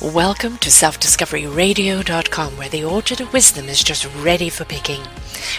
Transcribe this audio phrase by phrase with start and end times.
[0.00, 5.00] Welcome to selfdiscoveryradio.com, where the orchard of wisdom is just ready for picking.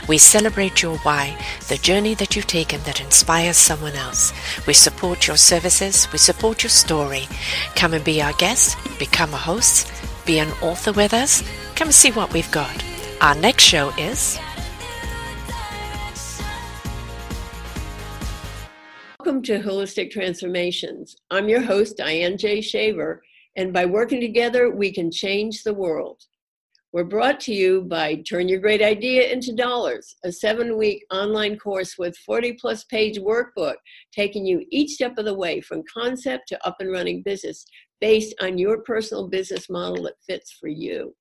[0.08, 1.38] We celebrate your why,
[1.68, 4.32] the journey that you've taken that inspires someone else.
[4.66, 7.28] We support your services, we support your story.
[7.76, 9.91] Come and be our guest, become a host,
[10.26, 11.44] be an author with us.
[11.76, 12.82] Come see what we've got.
[13.20, 14.40] Our next show is.
[19.20, 21.18] Welcome to Holistic Transformations.
[21.30, 22.62] I'm your host, Diane J.
[22.62, 23.21] Shaver
[23.55, 26.21] and by working together, we can change the world.
[26.91, 31.57] We're brought to you by Turn Your Great Idea into Dollars, a seven week online
[31.57, 33.76] course with 40 plus page workbook
[34.12, 37.66] taking you each step of the way from concept to up and running business
[37.99, 41.15] based on your personal business model that fits for you.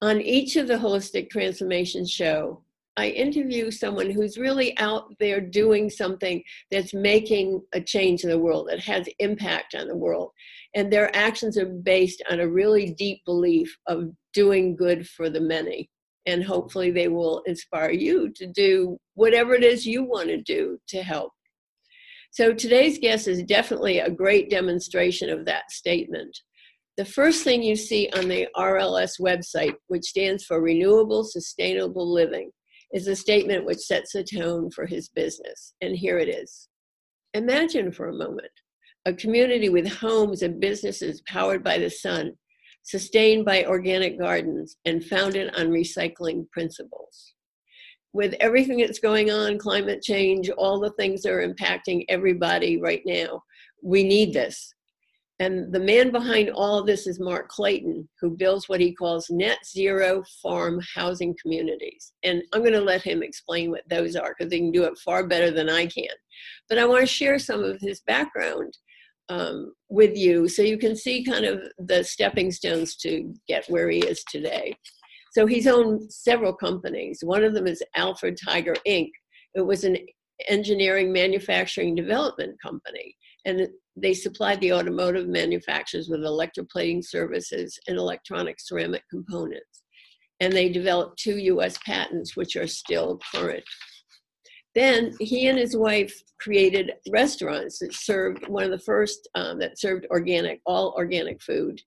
[0.00, 2.62] On each of the Holistic Transformation show,
[2.96, 8.38] I interview someone who's really out there doing something that's making a change in the
[8.38, 10.30] world, that has impact on the world.
[10.74, 15.40] And their actions are based on a really deep belief of doing good for the
[15.40, 15.90] many.
[16.26, 20.78] And hopefully, they will inspire you to do whatever it is you want to do
[20.88, 21.32] to help.
[22.30, 26.38] So, today's guest is definitely a great demonstration of that statement.
[26.96, 32.50] The first thing you see on the RLS website, which stands for Renewable Sustainable Living,
[32.92, 35.74] is a statement which sets the tone for his business.
[35.80, 36.68] And here it is
[37.34, 38.50] Imagine for a moment
[39.04, 42.32] a community with homes and businesses powered by the sun,
[42.82, 47.34] sustained by organic gardens, and founded on recycling principles.
[48.12, 53.02] With everything that's going on, climate change, all the things that are impacting everybody right
[53.06, 53.42] now,
[53.82, 54.74] we need this.
[55.40, 59.58] And the man behind all this is Mark Clayton, who builds what he calls net
[59.66, 62.12] zero farm housing communities.
[62.22, 64.96] And I'm going to let him explain what those are because he can do it
[64.98, 66.14] far better than I can.
[66.68, 68.76] But I want to share some of his background
[69.28, 73.88] um, with you so you can see kind of the stepping stones to get where
[73.88, 74.74] he is today.
[75.32, 77.20] So he's owned several companies.
[77.22, 79.08] One of them is Alfred Tiger Inc.
[79.54, 79.96] It was an
[80.48, 88.56] engineering manufacturing development company and they supplied the automotive manufacturers with electroplating services and electronic
[88.60, 89.82] ceramic components.
[90.40, 93.64] And they developed two US patents, which are still current.
[94.74, 99.78] Then he and his wife created restaurants that served one of the first um, that
[99.78, 101.80] served organic, all organic food.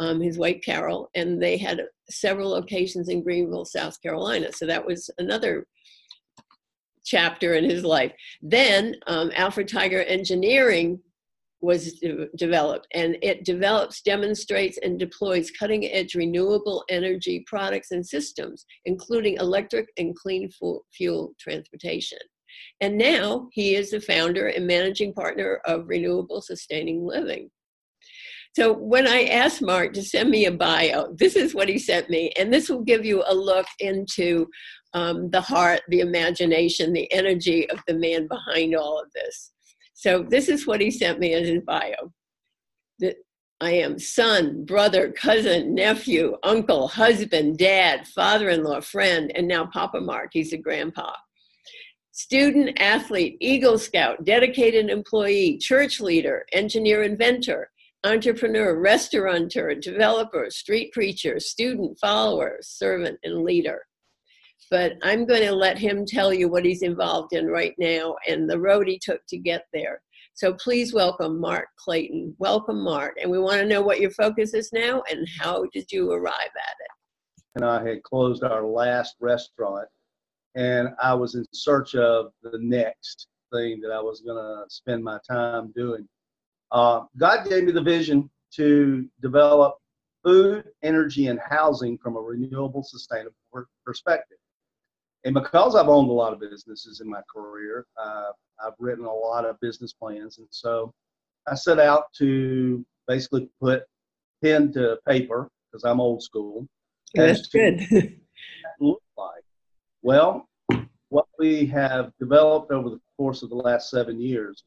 [0.00, 1.80] Um, his wife Carol, and they had
[2.10, 4.52] several locations in Greenville, South Carolina.
[4.52, 5.68] So that was another
[7.04, 8.12] chapter in his life.
[8.42, 10.98] Then um, Alfred Tiger Engineering
[11.64, 18.06] was de- developed, and it develops, demonstrates, and deploys cutting edge renewable energy products and
[18.06, 22.18] systems, including electric and clean fu- fuel transportation.
[22.80, 27.50] And now he is the founder and managing partner of Renewable Sustaining Living.
[28.54, 32.08] So when I asked Mark to send me a bio, this is what he sent
[32.08, 34.46] me, and this will give you a look into
[34.92, 39.53] um, the heart, the imagination, the energy of the man behind all of this.
[40.04, 42.12] So this is what he sent me as his bio.
[42.98, 43.16] That
[43.62, 50.28] I am son, brother, cousin, nephew, uncle, husband, dad, father-in-law, friend, and now Papa Mark.
[50.34, 51.10] He's a grandpa.
[52.12, 57.70] Student, athlete, Eagle Scout, dedicated employee, church leader, engineer, inventor,
[58.04, 63.80] entrepreneur, restaurateur, developer, street preacher, student, follower, servant, and leader
[64.70, 68.48] but I'm going to let him tell you what he's involved in right now and
[68.48, 70.00] the road he took to get there.
[70.34, 72.34] So please welcome Mark Clayton.
[72.38, 73.14] Welcome, Mark.
[73.20, 76.34] And we want to know what your focus is now and how did you arrive
[76.34, 76.90] at it?
[77.54, 79.86] And I had closed our last restaurant
[80.56, 85.04] and I was in search of the next thing that I was going to spend
[85.04, 86.08] my time doing.
[86.72, 89.76] Uh, God gave me the vision to develop
[90.24, 93.36] food, energy, and housing from a renewable, sustainable
[93.84, 94.38] perspective
[95.24, 98.30] and because I've owned a lot of businesses in my career, uh,
[98.64, 100.92] I've written a lot of business plans, and so
[101.46, 103.84] I set out to basically put
[104.42, 106.66] pen to paper because I'm old school.
[107.14, 107.80] That's good.
[108.80, 109.44] look like
[110.04, 110.46] well,
[111.08, 114.62] what we have developed over the course of the last seven years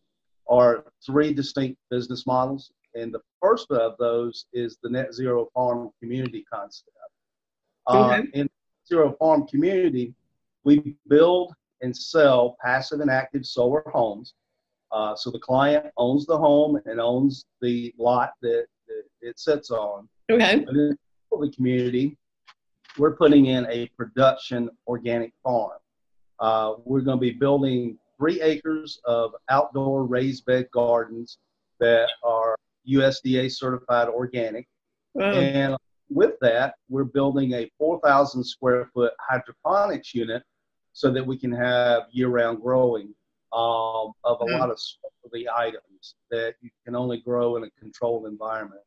[0.50, 5.92] are three distinct business models, and the first of those is the net zero farm
[6.02, 6.90] community concept.
[7.88, 8.18] Okay.
[8.18, 8.50] Uh, in
[8.90, 10.14] zero farm community,
[10.68, 14.34] we build and sell passive and active solar homes.
[14.92, 19.72] Uh, so the client owns the home and owns the lot that, that it sits
[19.72, 20.10] on.
[20.30, 20.66] Okay.
[20.66, 20.98] But in
[21.32, 22.18] the community,
[22.98, 25.80] we're putting in a production organic farm.
[26.40, 31.38] Uh, we're going to be building three acres of outdoor raised bed gardens
[31.80, 32.58] that are
[32.90, 34.68] USDA certified organic.
[35.14, 35.32] Wow.
[35.32, 35.78] And
[36.10, 40.44] with that, we're building a 4,000 square foot hydroponics unit
[40.98, 43.14] so that we can have year round growing
[43.54, 44.58] um, of a Mm.
[44.60, 48.82] lot of specialty items that you can only grow in a controlled environment.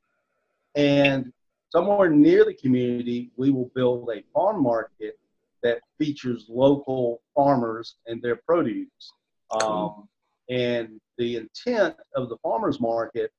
[0.75, 1.33] And
[1.69, 5.21] somewhere near the community, we will build a farm market
[5.63, 9.13] that features local farmers and their produce.
[9.53, 10.09] Um,
[10.49, 13.31] and the intent of the farmers market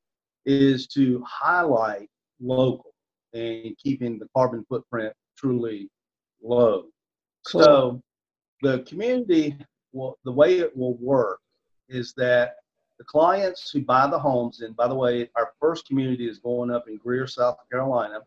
[0.46, 2.10] is to highlight
[2.40, 2.94] local
[3.34, 5.90] and keeping the carbon footprint truly
[6.42, 6.86] low.
[7.48, 7.62] Cool.
[7.62, 8.02] So
[8.62, 9.58] the community,
[9.94, 11.40] will, the way it will work
[11.90, 12.56] is that
[12.98, 16.70] the clients who buy the homes, and by the way, our first community is going
[16.72, 18.20] up in Greer, South Carolina.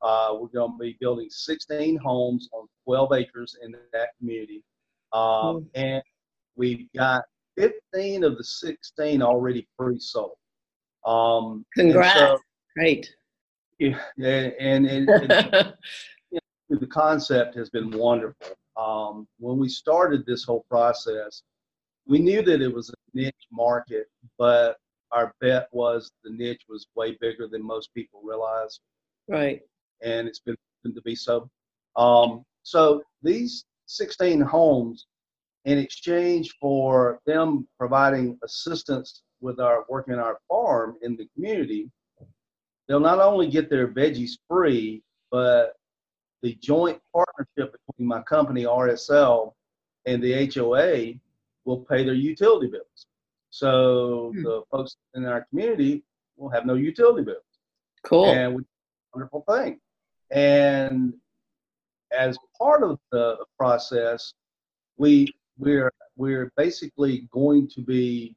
[0.00, 4.62] Uh, we're going to be building 16 homes on 12 acres in that community.
[5.12, 6.02] Um, And
[6.56, 7.24] we've got
[7.56, 10.36] 15 of the 16 already pre-sold.
[11.04, 12.18] Um, Congrats.
[12.18, 12.38] so-
[12.76, 13.14] Great.
[13.78, 15.74] yeah, and, and, and
[16.70, 18.56] the concept has been wonderful.
[18.76, 21.42] Um, when we started this whole process,
[22.06, 24.06] we knew that it was a niche market,
[24.38, 24.76] but
[25.12, 28.80] our bet was the niche was way bigger than most people realize,
[29.28, 29.60] right.
[30.02, 31.48] and it's been proven to be so.
[31.96, 35.06] Um, so these 16 homes,
[35.64, 41.90] in exchange for them providing assistance with our working our farm in the community,
[42.88, 45.74] they'll not only get their veggies free, but
[46.42, 49.54] the joint partnership between my company RSL
[50.06, 51.14] and the HOA
[51.64, 53.06] will pay their utility bills.
[53.50, 54.42] So Hmm.
[54.42, 56.02] the folks in our community
[56.36, 57.44] will have no utility bills
[58.02, 58.26] Cool.
[58.26, 58.62] and we,
[59.14, 59.78] wonderful thing.
[60.30, 61.14] And
[62.10, 64.32] as part of the process,
[64.96, 68.34] we we're we're basically going to be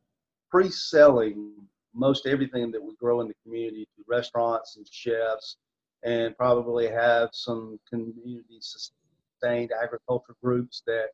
[0.51, 1.51] pre-selling
[1.93, 5.57] most everything that we grow in the community to restaurants and chefs,
[6.05, 11.07] and probably have some community sustained agriculture groups that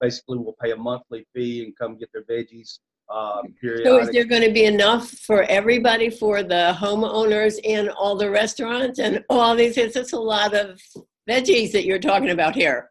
[0.00, 2.78] basically will pay a monthly fee and come get their veggies
[3.08, 3.42] uh,
[3.84, 8.28] so is there going to be enough for everybody, for the homeowners and all the
[8.28, 9.76] restaurants and all these?
[9.76, 10.80] It's just a lot of
[11.28, 12.90] veggies that you're talking about here.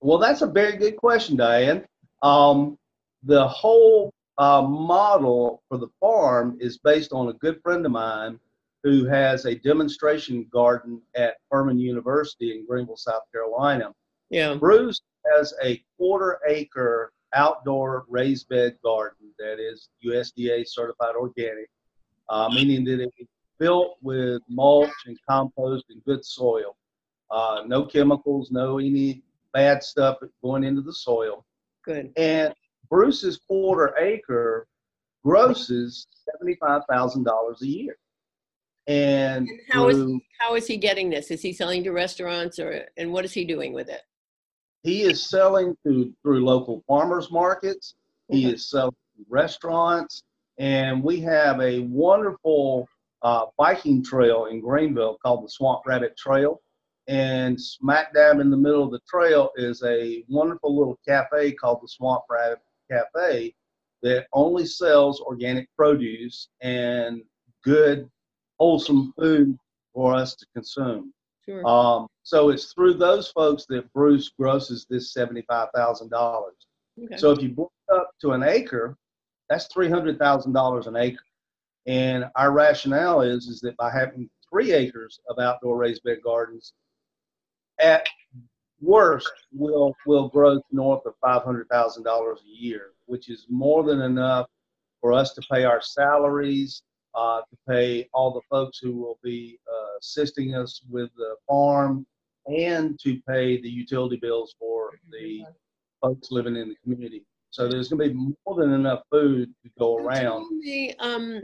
[0.00, 1.86] Well, that's a very good question, Diane.
[2.22, 2.76] Um,
[3.22, 8.38] the whole uh, model for the farm is based on a good friend of mine
[8.82, 13.92] who has a demonstration garden at Furman University in Greenville, South Carolina.
[14.30, 14.54] Yeah.
[14.54, 15.00] Bruce
[15.34, 21.68] has a quarter acre outdoor raised bed garden that is USDA certified organic,
[22.28, 23.26] uh, meaning that it is
[23.58, 26.76] built with mulch and compost and good soil.
[27.30, 29.22] Uh, no chemicals, no any
[29.52, 31.44] bad stuff going into the soil.
[31.84, 32.12] Good.
[32.16, 32.54] And
[32.88, 34.66] Bruce's quarter acre
[35.24, 36.06] grosses
[36.42, 37.96] $75,000 a year.
[38.88, 41.30] And And how is- How is he getting this?
[41.30, 44.00] Is he selling to restaurants or and what is he doing with it?
[44.84, 47.96] he is selling to through local farmers markets.
[48.30, 48.54] He Okay.
[48.54, 50.22] is selling to restaurants,
[50.56, 52.88] and we have a wonderful
[53.22, 56.62] uh, biking trail in Greenville called the Swamp Rabbit Trail.
[57.08, 61.80] And smack dab in the middle of the trail is a wonderful little cafe called
[61.82, 63.52] the Swamp Rabbit Cafe
[64.02, 67.24] that only sells organic produce and
[67.64, 68.08] good,
[68.58, 69.56] wholesome food
[69.94, 71.12] for us to consume.
[71.44, 71.66] Sure.
[71.66, 76.54] Um, so it's through those folks that Bruce grosses this seventy-five thousand dollars.
[77.02, 77.16] Okay.
[77.16, 78.96] So if you blow up to an acre,
[79.48, 81.24] that's three hundred thousand dollars an acre.
[81.86, 86.74] And our rationale is is that by having three acres of outdoor raised bed gardens,
[87.80, 88.06] at
[88.80, 93.84] worst, we'll we'll grow north of five hundred thousand dollars a year, which is more
[93.84, 94.48] than enough
[95.00, 96.82] for us to pay our salaries,
[97.14, 102.06] uh, to pay all the folks who will be uh, assisting us with the farm,
[102.46, 105.44] and to pay the utility bills for the
[106.00, 107.24] folks living in the community.
[107.50, 110.46] So there's going to be more than enough food to go around.
[110.60, 111.42] Me, um,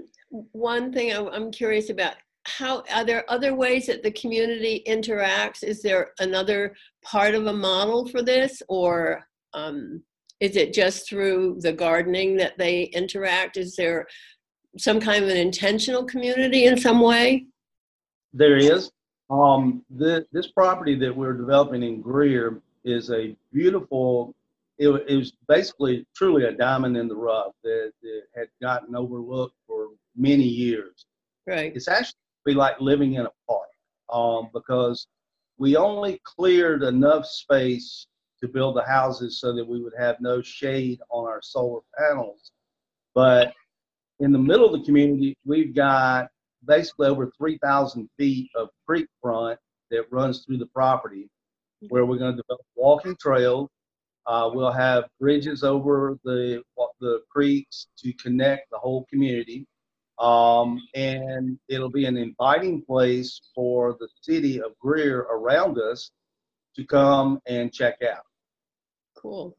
[0.53, 2.15] one thing I'm, I'm curious about.
[2.47, 5.65] How are there other ways that the community interacts?
[5.65, 10.03] Is there another part of a model for this, or um,
[10.41, 13.57] is it just through the gardening that they interact?
[13.57, 14.07] Is there
[14.79, 17.47] some kind of an intentional community in some way?
[18.33, 18.91] There is.
[19.31, 24.35] Um, the, this property that we're developing in Greer is a beautiful,
[24.79, 29.57] it, it was basically truly a diamond in the rough that, that had gotten overlooked
[29.67, 31.07] for many years.
[31.47, 31.75] Right.
[31.75, 32.15] It's actually
[32.47, 33.69] like living in a park
[34.13, 35.07] um, because
[35.57, 38.07] we only cleared enough space
[38.41, 42.53] to build the houses so that we would have no shade on our solar panels.
[43.15, 43.55] But
[44.21, 46.29] in the middle of the community, we've got
[46.67, 49.59] basically over 3,000 feet of creek front
[49.91, 51.29] that runs through the property
[51.89, 53.69] where we're going to develop walking trails.
[54.27, 56.63] Uh, we'll have bridges over the,
[57.01, 59.67] the creeks to connect the whole community.
[60.19, 66.11] Um, and it'll be an inviting place for the city of Greer around us
[66.77, 68.25] to come and check out.
[69.25, 69.57] Cool.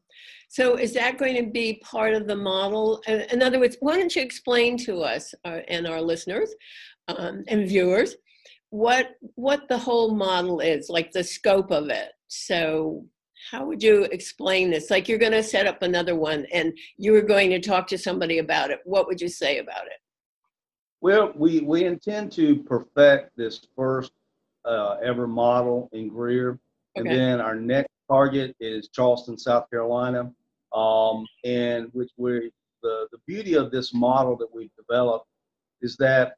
[0.48, 3.02] So is that going to be part of the model?
[3.08, 6.54] In other words, why don't you explain to us uh, and our listeners
[7.08, 8.14] um, and viewers
[8.70, 12.12] what what the whole model is, like the scope of it?
[12.28, 13.04] So
[13.50, 14.88] how would you explain this?
[14.88, 17.98] Like you're going to set up another one and you were going to talk to
[17.98, 18.78] somebody about it.
[18.84, 19.98] What would you say about it?
[21.00, 24.12] Well, we, we intend to perfect this first
[24.64, 26.60] uh, ever model in Greer.
[26.94, 30.32] And then our next target is Charleston, South Carolina.
[30.74, 32.50] Um, and which we
[32.82, 35.26] the, the beauty of this model that we've developed
[35.80, 36.34] is that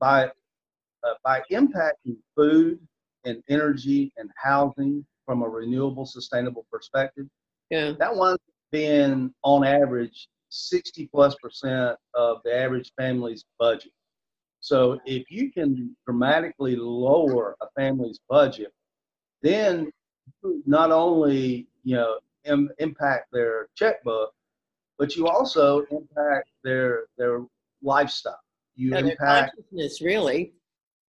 [0.00, 2.78] by uh, by impacting food
[3.24, 7.26] and energy and housing from a renewable, sustainable perspective,
[7.70, 7.92] Yeah.
[7.98, 8.40] that up
[8.72, 13.92] being on average 60 plus percent of the average family's budget.
[14.60, 18.72] So if you can dramatically lower a family's budget,
[19.42, 19.90] then
[20.66, 24.32] not only you know Im- impact their checkbook,
[24.98, 27.44] but you also impact their their
[27.82, 28.40] lifestyle.
[28.74, 30.52] You their impact consciousness, really.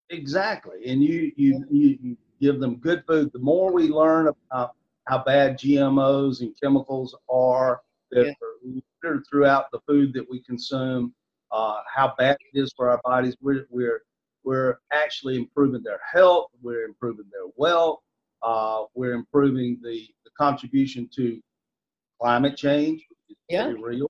[0.10, 3.32] Exactly, and you you, you you give them good food.
[3.34, 4.72] The more we learn about
[5.08, 7.82] how bad GMOs and chemicals are
[8.12, 8.80] that Yeah.
[9.10, 11.14] are throughout the food that we consume,
[11.52, 14.02] uh, how bad it is for our bodies, we're we're
[14.44, 16.52] we're actually improving their health.
[16.62, 18.00] We're improving their wealth.
[18.44, 21.39] Uh, we're improving the, the contribution to
[22.22, 23.06] climate change.
[23.27, 23.65] which is Yeah.
[23.65, 24.08] pretty real.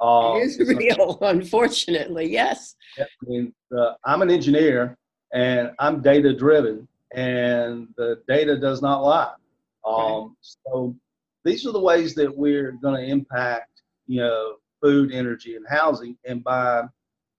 [0.00, 2.30] Uh, It is real, unfortunately.
[2.30, 2.74] Yes.
[2.98, 4.96] I mean, uh, I'm an engineer
[5.32, 9.34] and I'm data driven, and the data does not lie.
[9.86, 10.94] Um, so
[11.44, 16.16] these are the ways that we're going to impact, you know, food, energy, and housing.
[16.24, 16.82] And by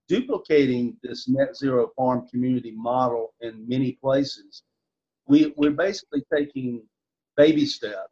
[0.07, 4.63] duplicating this net zero farm community model in many places,
[5.31, 6.83] we, we're basically taking
[7.37, 8.11] baby steps,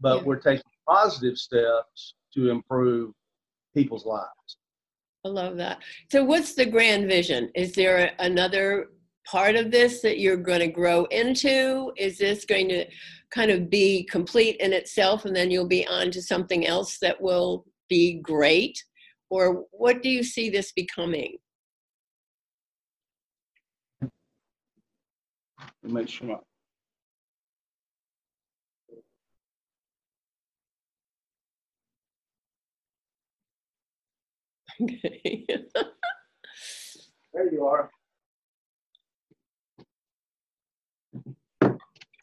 [0.00, 0.22] but Yeah.
[0.24, 3.12] we're taking positive steps to improve
[3.74, 4.56] people's lives.
[5.26, 5.82] I love that.
[6.10, 7.50] So, what's the grand vision?
[7.54, 8.88] Is there another
[9.26, 11.92] part of this that you're going to grow into?
[11.98, 12.86] Is this going to
[13.30, 17.20] kind of be complete in itself and then you'll be on to something else that
[17.20, 18.82] will be great?
[19.28, 21.36] Or what do you see this becoming?
[25.82, 26.40] Make sure.
[34.80, 35.46] Okay.
[37.32, 37.90] There you are.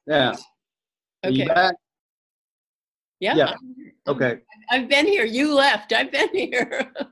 [0.08, 0.36] Yeah.
[1.24, 1.53] Are you Okay.
[1.53, 1.75] back?
[3.20, 3.36] Yeah.
[3.36, 3.55] Yeah.
[4.08, 4.39] Okay.
[4.70, 5.25] I've been here.
[5.25, 5.91] You left.
[5.91, 6.93] I've been here.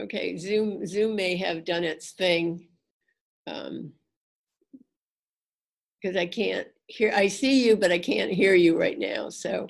[0.00, 2.68] okay, Zoom Zoom may have done its thing.
[3.46, 3.92] Um
[6.04, 9.30] because I can't hear I see you, but I can't hear you right now.
[9.30, 9.68] So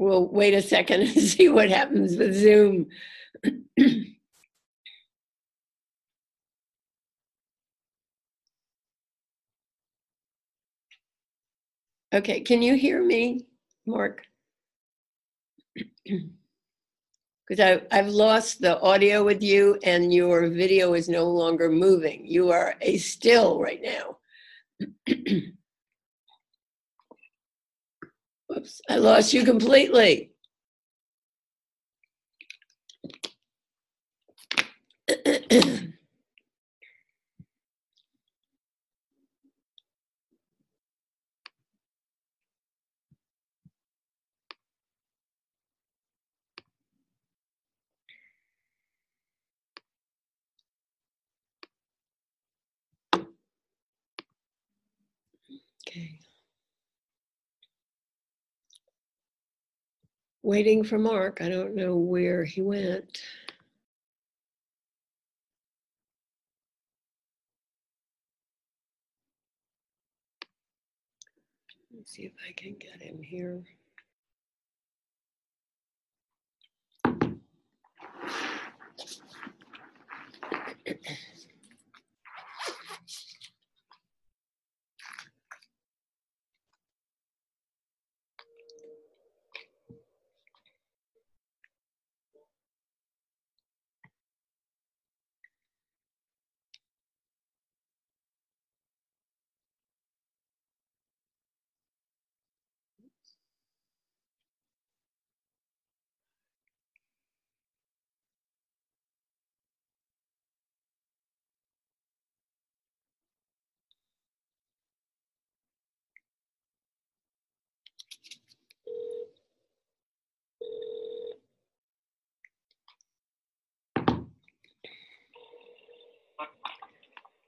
[0.00, 2.88] we'll wait a second and see what happens with Zoom.
[12.12, 13.46] Okay, can you hear me,
[13.86, 14.26] Mark?
[17.48, 22.26] Because I've lost the audio with you and your video is no longer moving.
[22.26, 24.19] You are a still right now.
[28.48, 30.32] Whoops, I lost you completely.
[55.88, 56.20] Okay.
[60.42, 61.40] Waiting for Mark.
[61.42, 63.22] I don't know where he went.
[71.94, 73.62] Let's see if I can get him here.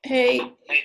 [0.05, 0.83] Hey, Hey,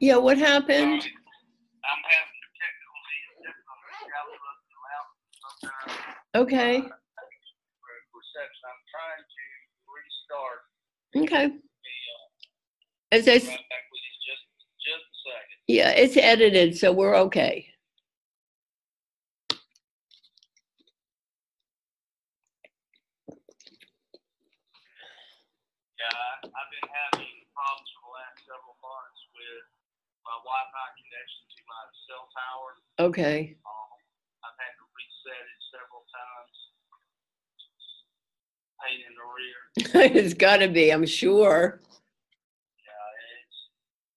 [0.00, 1.00] yeah, what happened?
[1.00, 3.00] I'm having technical
[3.40, 5.96] difficulties out of the mountain sometimes
[6.36, 8.64] Okay, for reception.
[8.68, 9.44] I'm trying to
[9.88, 10.60] restart
[11.16, 11.46] okay.
[11.48, 14.44] the, uh, As I, s- right back with you just,
[14.84, 15.58] just a second.
[15.68, 17.66] yeah, it's edited, so we're okay.
[25.98, 29.64] Yeah, I- I've been having problems for the last several months with
[30.24, 32.68] my Wi-Fi connection to my cell tower.
[33.12, 33.90] Okay, Um,
[34.48, 36.56] I've had to reset it several times.
[38.80, 39.60] Pain in the rear.
[40.24, 41.82] it's gotta be, I'm sure.
[42.80, 43.08] Yeah,
[43.44, 43.58] it's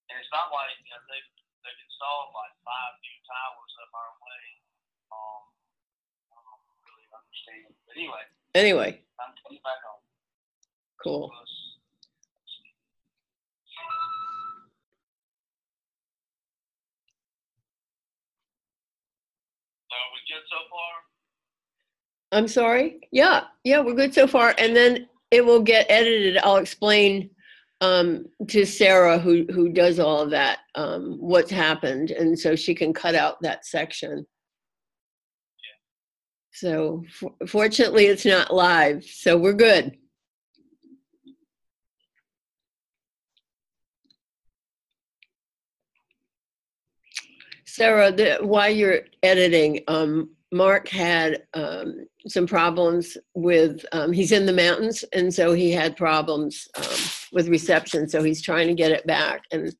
[0.07, 1.31] and it's not like you know, they've
[1.67, 4.43] they've installed like five new towers up our way.
[5.11, 5.41] Um,
[6.31, 8.23] I don't really understand, but anyway,
[8.55, 9.99] Anyway, I'm coming back on.
[11.03, 11.27] cool.
[19.89, 22.39] So we good so far?
[22.39, 23.01] I'm sorry?
[23.11, 24.55] Yeah, yeah, we're good so far.
[24.57, 26.37] And then it will get edited.
[26.37, 27.29] I'll explain
[27.81, 32.11] um, to Sarah, who, who does all of that, um, what's happened.
[32.11, 34.25] And so she can cut out that section.
[36.53, 39.97] So for- fortunately, it's not live, so we're good.
[47.71, 54.45] Sarah, the, while you're editing, um, Mark had um, some problems with, um, he's in
[54.45, 56.99] the mountains, and so he had problems um,
[57.31, 59.43] with reception, so he's trying to get it back.
[59.53, 59.73] And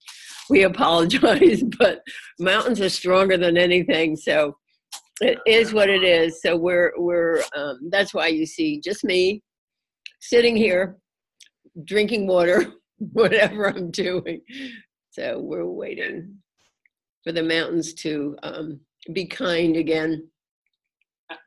[0.50, 2.02] we apologize, but
[2.40, 4.56] mountains are stronger than anything, so
[5.20, 6.42] it is what it is.
[6.42, 9.44] So we're, we're, um, that's why you see just me
[10.22, 10.96] sitting here,
[11.84, 12.68] drinking water,
[13.00, 14.40] whatever I'm doing.
[15.12, 16.41] So we're waiting
[17.24, 18.80] for the mountains to um,
[19.14, 20.28] be kind again.
[21.30, 21.38] Yeah,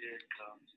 [0.00, 0.70] here it comes.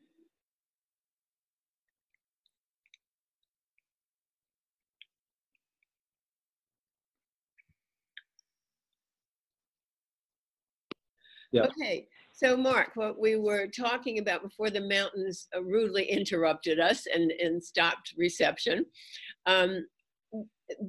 [11.51, 11.63] Yeah.
[11.63, 17.05] Okay, so Mark, what we were talking about before the mountains uh, rudely interrupted us
[17.13, 18.85] and, and stopped reception.
[19.45, 19.85] Um,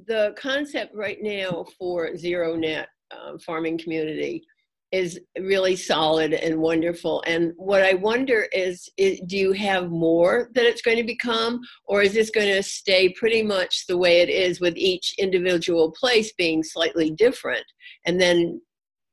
[0.07, 4.43] the concept right now for zero net uh, farming community
[4.91, 7.23] is really solid and wonderful.
[7.27, 11.59] And what I wonder is, i do you have more that it's going to become,
[11.85, 15.91] or is this going to stay pretty much the way it is with each individual
[15.91, 17.65] place being slightly different?
[18.05, 18.61] And then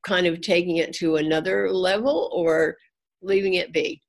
[0.05, 2.77] kind of taking it to another level or
[3.23, 4.01] leaving it be?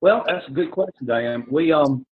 [0.00, 1.46] Well, that's a good question, Diane.
[1.50, 2.04] We, um,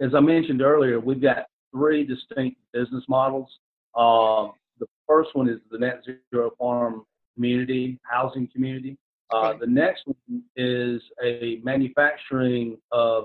[0.00, 3.48] as I mentioned earlier, we've got three distinct business models.
[3.94, 8.96] Um, the first one is the net zero farm community, housing community.
[9.30, 13.24] Uh, the next one is a manufacturing of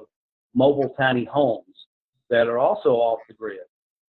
[0.54, 1.66] mobile tiny homes
[2.30, 3.60] that are also off the grid.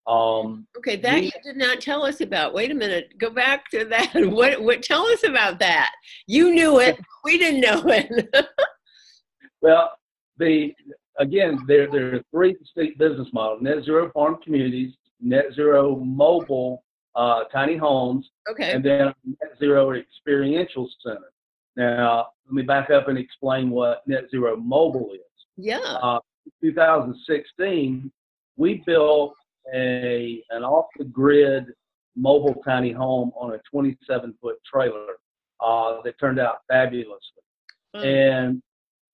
[0.08, 2.54] Um, Okay, that We- you did not tell us about.
[2.54, 4.14] Wait a minute, go back to that.
[4.32, 5.92] What, what, tell us about that.
[6.28, 8.30] You knew it, we didn't know it.
[9.62, 9.92] Well,
[10.38, 10.74] the
[11.20, 16.84] again, there there are three distinct business models: net zero farm communities, net zero mobile
[17.16, 21.32] uh, tiny homes, Okay, and then net zero experiential center.
[21.76, 25.38] Now, let me back up and explain what net zero mobile is.
[25.58, 26.20] yeah, Uh,
[26.62, 28.12] 2016,
[28.58, 29.34] we built
[29.74, 31.66] a an off the grid
[32.16, 35.14] mobile tiny home on a 27 foot trailer
[35.62, 37.44] uh, that turned out fabulously.
[37.94, 38.62] Um, And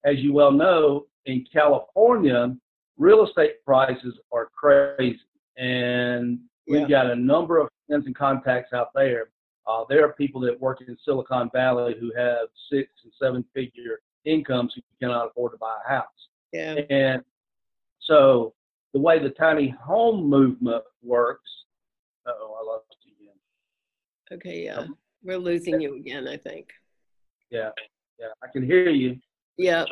[0.06, 2.56] as you well know, in California,
[2.98, 5.20] real estate prices are crazy.
[5.58, 9.30] And we've got a number of friends and contacts out there.
[9.68, 14.00] Uh, there are people that work in Silicon Valley who have six and seven figure
[14.26, 16.06] incomes who cannot afford to buy a house.
[16.54, 17.24] yeah, And
[18.00, 18.54] so
[18.94, 21.50] the way the tiny home movement works,
[22.28, 23.36] oh, I lost you again.
[24.34, 24.86] okay, yeah.
[25.24, 26.68] We're losing you again, I think.
[27.50, 27.72] Yeah,
[28.20, 29.18] yeah, I can hear you.
[29.58, 29.86] Yeah,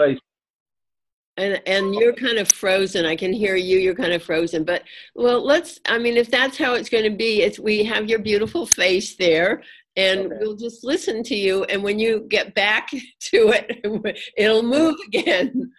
[1.37, 3.05] and, and you're kind of frozen.
[3.05, 4.63] I can hear you, you're kind of frozen.
[4.63, 4.83] But,
[5.15, 8.19] well, let's, I mean, if that's how it's going to be, it's, we have your
[8.19, 9.63] beautiful face there.
[9.95, 10.35] And Okay.
[10.39, 11.63] we'll just listen to you.
[11.65, 15.71] And when you get back to it, it'll move again.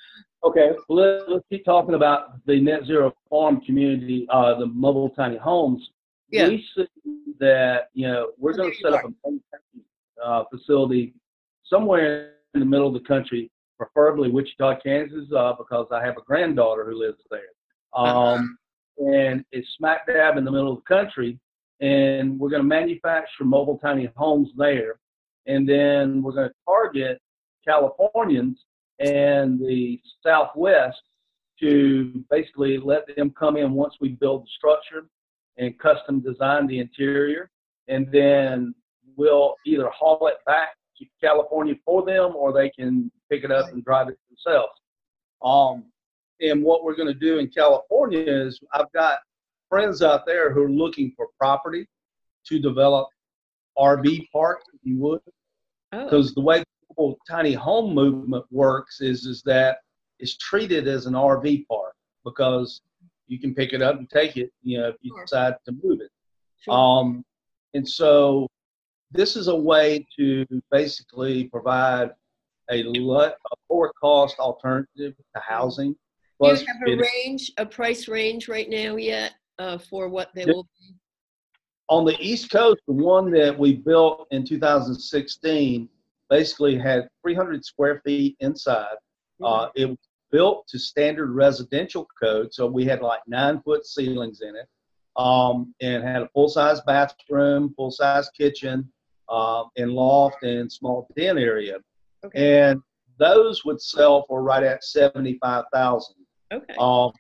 [0.45, 5.11] Okay, well, let's, let's keep talking about the net zero farm community, uh, the mobile
[5.11, 5.89] tiny homes.
[6.31, 6.49] Yeah.
[6.49, 6.87] We see
[7.39, 11.15] that, you know, we're Oh, going to set up a uh, facility
[11.65, 16.23] somewhere in the middle of the country, preferably Wichita, Kansas, uh, because I have a
[16.23, 17.41] granddaughter who lives there.
[17.93, 18.19] Uh-huh.
[18.19, 18.59] Um,
[18.99, 21.39] and it's smack dab in the middle of the country.
[21.81, 24.97] And we're going to manufacture mobile tiny homes there.
[25.47, 27.21] And then we're going to target
[27.67, 28.59] Californians
[29.01, 31.01] and the Southwest
[31.61, 35.07] to basically let them come in once we build the structure
[35.57, 37.51] and custom design the interior.
[37.89, 38.75] And then
[39.17, 43.69] we'll either haul it back to California for them or they can pick it up
[43.73, 44.73] and drive it themselves.
[45.43, 45.85] Um,
[46.41, 49.19] and what we're going to do in California is I've got
[49.69, 51.87] friends out there who are looking for property
[52.47, 53.09] to develop
[53.79, 55.21] RV parks, if you would.
[55.91, 56.35] Because oh.
[56.35, 56.65] the way
[56.97, 59.79] the tiny home movement works is is that
[60.19, 62.81] it's treated as an RV park because
[63.27, 65.25] you can pick it up and take it, you know, if you sure.
[65.25, 66.11] decide to move it.
[66.61, 66.75] Sure.
[66.75, 67.25] Um,
[67.75, 68.49] and so
[69.11, 72.11] this is a way to basically provide
[72.71, 75.95] a, lot, a lower cost alternative to housing.
[76.43, 80.45] Do you have a range, a price range right now yet uh, for what they
[80.45, 80.95] will be?
[81.89, 85.89] On the East Coast, the one that we built in 2016
[86.31, 88.97] basically had 300 square feet inside.
[89.41, 89.45] Mm-hmm.
[89.45, 89.99] Uh, it was
[90.31, 94.67] built to standard residential code, so we had like nine foot ceilings in it,
[95.17, 98.91] um, and had a full size bathroom, full size kitchen,
[99.29, 101.79] uh, and loft and small den area.
[102.25, 102.61] Okay.
[102.63, 102.81] And
[103.19, 106.17] those would sell for right at seventy-five thousand.
[106.53, 106.75] Okay.
[106.79, 107.13] Um,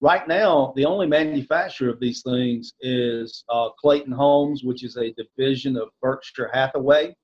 [0.00, 5.12] right now, the only manufacturer of these things is uh, Clayton Homes, which is a
[5.12, 7.14] division of Berkshire Hathaway.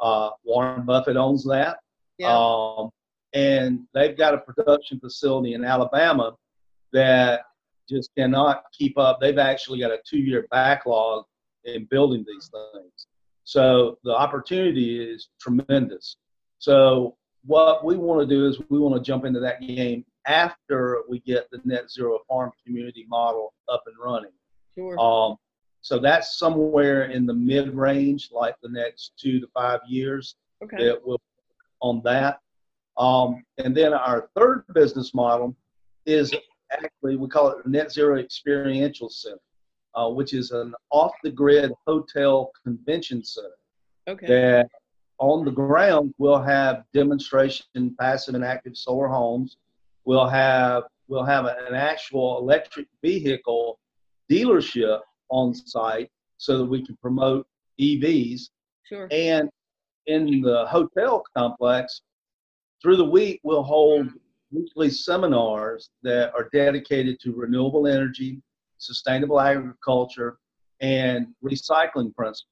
[0.00, 1.78] Uh, Warren Buffett owns that.
[2.18, 2.36] Yeah.
[2.36, 2.90] Um,
[3.32, 6.32] and they've got a production facility in Alabama
[6.92, 7.42] that
[7.88, 9.20] just cannot keep up.
[9.20, 11.24] They've actually got a two-year backlog
[11.64, 13.06] in building these things.
[13.44, 16.16] So the opportunity is tremendous.
[16.58, 21.02] So what we want to do is we want to jump into that game after
[21.08, 24.32] we get the net zero farm community model up and running.
[24.74, 24.98] Sure.
[24.98, 25.36] Um,
[25.82, 30.36] so that's somewhere in the mid range, like the next two to five years.
[30.62, 30.86] Okay.
[30.86, 31.20] That will
[31.80, 32.40] on that.
[32.96, 35.54] Um, and then our third business model
[36.06, 36.34] is
[36.72, 39.40] actually we call it Net Zero Experiential Center,
[39.94, 43.48] uh, which is an off the grid hotel convention center.
[44.08, 44.26] Okay.
[44.26, 44.68] That
[45.18, 49.56] on the ground we'll have demonstration passive and active solar homes.
[50.04, 53.78] We'll have we'll have an actual electric vehicle
[54.30, 57.46] dealership on site so that we can promote
[57.80, 58.50] EVs.
[58.84, 59.08] Sure.
[59.10, 59.48] And
[60.06, 62.02] in the hotel complex,
[62.82, 64.08] through the week we'll hold
[64.50, 68.40] weekly seminars that are dedicated to renewable energy,
[68.78, 70.38] sustainable agriculture,
[70.80, 72.46] and recycling principles.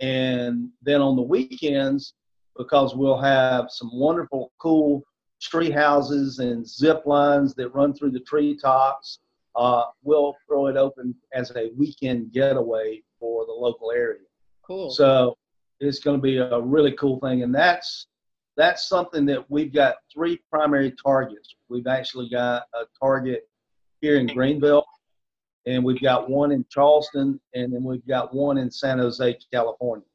[0.00, 2.14] And then on the weekends,
[2.56, 5.02] because we'll have some wonderful, cool
[5.40, 9.20] tree houses and zip lines that run through the treetops,
[9.56, 14.20] uh, we'll throw it open as a weekend getaway for the local area.
[14.62, 14.90] Cool.
[14.90, 15.36] So
[15.80, 18.06] it's going to be a really cool thing, and that's
[18.56, 21.54] that's something that we've got three primary targets.
[21.68, 23.48] We've actually got a target
[24.00, 24.84] here in Greenville,
[25.68, 30.06] and we've got one in Charleston, and then we've got one in San Jose, California.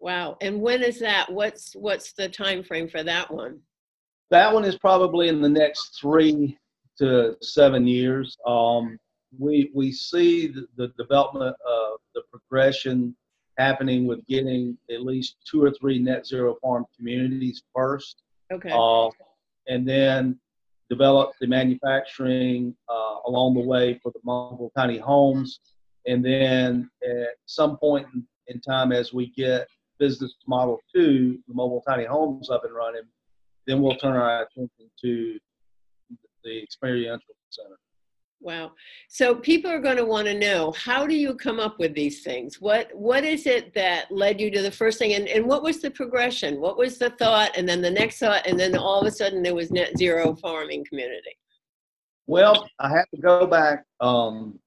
[0.00, 0.36] Wow!
[0.40, 1.30] And when is that?
[1.32, 3.60] What's what's the time frame for that one?
[4.30, 6.58] That one is probably in the next three
[6.98, 8.36] to seven years.
[8.46, 8.98] Um,
[9.38, 13.14] we we see the, the development of the progression
[13.58, 18.22] happening with getting at least two or three net zero farm communities first.
[18.52, 18.72] Okay.
[18.72, 19.08] Uh,
[19.68, 20.38] and then
[20.90, 25.60] develop the manufacturing uh, along the way for the mobile tiny homes.
[26.06, 31.54] And then at some point in, in time, as we get business model two, the
[31.54, 33.02] mobile tiny homes up and running,
[33.66, 35.38] then we'll turn our attention to
[36.44, 37.76] the experiential center.
[38.40, 38.72] Wow.
[39.08, 42.22] So people are going to want to know how do you come up with these
[42.22, 42.60] things?
[42.60, 45.80] What what is it that led you to the first thing and, and what was
[45.80, 46.60] the progression?
[46.60, 49.42] What was the thought and then the next thought and then all of a sudden
[49.42, 51.36] there was net zero farming community?
[52.28, 54.58] Well, I have to go back um,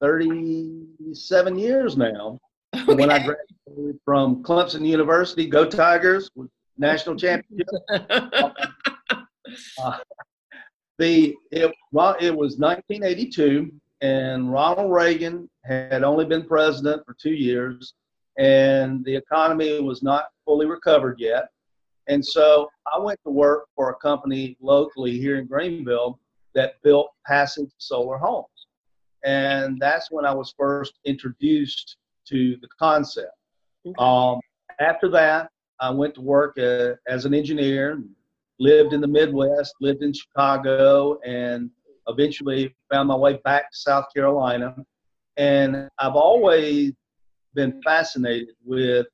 [0.00, 2.38] 37 years now.
[2.76, 2.94] Okay.
[2.94, 6.30] When I graduated from Clemson University, go Tigers,
[6.76, 7.66] national championship.
[7.90, 8.50] uh,
[10.98, 11.74] the it,
[12.20, 17.94] it was 1982, and Ronald Reagan had only been president for two years,
[18.38, 21.48] and the economy was not fully recovered yet.
[22.08, 26.18] And so I went to work for a company locally here in Greenville
[26.54, 28.46] that built passive solar homes.
[29.24, 31.96] And that's when I was first introduced
[32.28, 33.32] to the concept.
[33.98, 34.40] Um,
[34.80, 38.02] after that, I went to work uh, as an engineer
[38.58, 41.70] lived in the Midwest, lived in Chicago, and
[42.08, 44.74] eventually found my way back to South Carolina.
[45.36, 46.92] And I've always
[47.54, 49.06] been fascinated with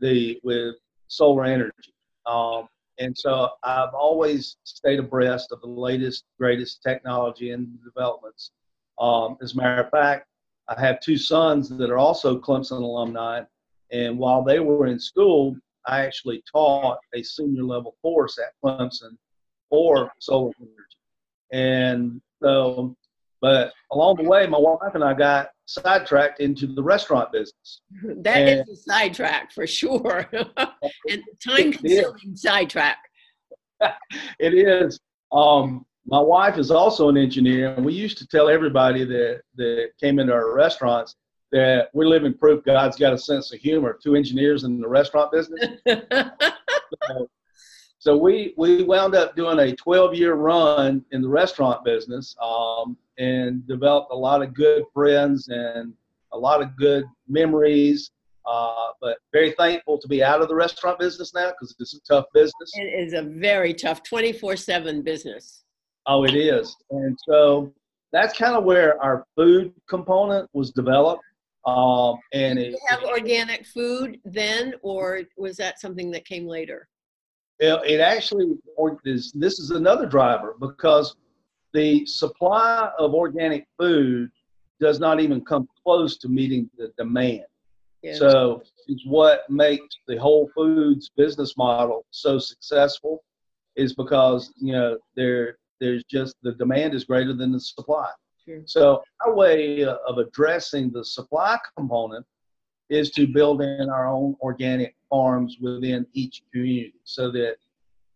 [0.00, 0.76] the with
[1.08, 1.94] solar energy.
[2.26, 8.52] Um, and so I've always stayed abreast of the latest, greatest technology and developments.
[8.98, 10.26] Um, as a matter of fact,
[10.68, 13.42] I have two sons that are also Clemson alumni.
[13.92, 19.16] And while they were in school, I actually taught a senior level course at Clemson
[19.70, 20.72] for solar energy.
[21.52, 22.96] And so,
[23.40, 27.82] but along the way, my wife and I got sidetracked into the restaurant business.
[28.22, 32.98] That and, is a sidetrack for sure, and time consuming sidetrack.
[33.80, 34.98] it is.
[35.32, 39.88] Um, my wife is also an engineer, and we used to tell everybody that that
[40.00, 41.16] came into our restaurants
[41.52, 43.98] that we're living proof God's got a sense of humor.
[44.02, 45.80] Two engineers in the restaurant business.
[47.08, 47.30] so,
[47.98, 52.96] so, we we wound up doing a 12 year run in the restaurant business um,
[53.18, 55.92] and developed a lot of good friends and
[56.32, 58.10] a lot of good memories.
[58.48, 62.00] Uh, but very thankful to be out of the restaurant business now because it's a
[62.02, 62.72] tough business.
[62.74, 65.64] It is a very tough 24 7 business.
[66.06, 66.76] Oh, it is.
[66.90, 67.72] And so
[68.12, 71.22] that's kind of where our food component was developed.
[71.66, 76.46] Um, and Did it, you have organic food then, or was that something that came
[76.46, 76.88] later?
[77.58, 78.54] It, it actually
[79.04, 79.32] is.
[79.32, 81.16] This is another driver because
[81.72, 84.30] the supply of organic food
[84.78, 87.46] does not even come close to meeting the demand.
[88.02, 88.14] Yeah.
[88.14, 93.24] So it's what makes the Whole Foods business model so successful
[93.74, 98.08] is because you know there there's just the demand is greater than the supply.
[98.46, 98.60] Sure.
[98.64, 102.24] So our way uh, of addressing the supply component
[102.88, 107.56] is to build in our own organic farms within each community so that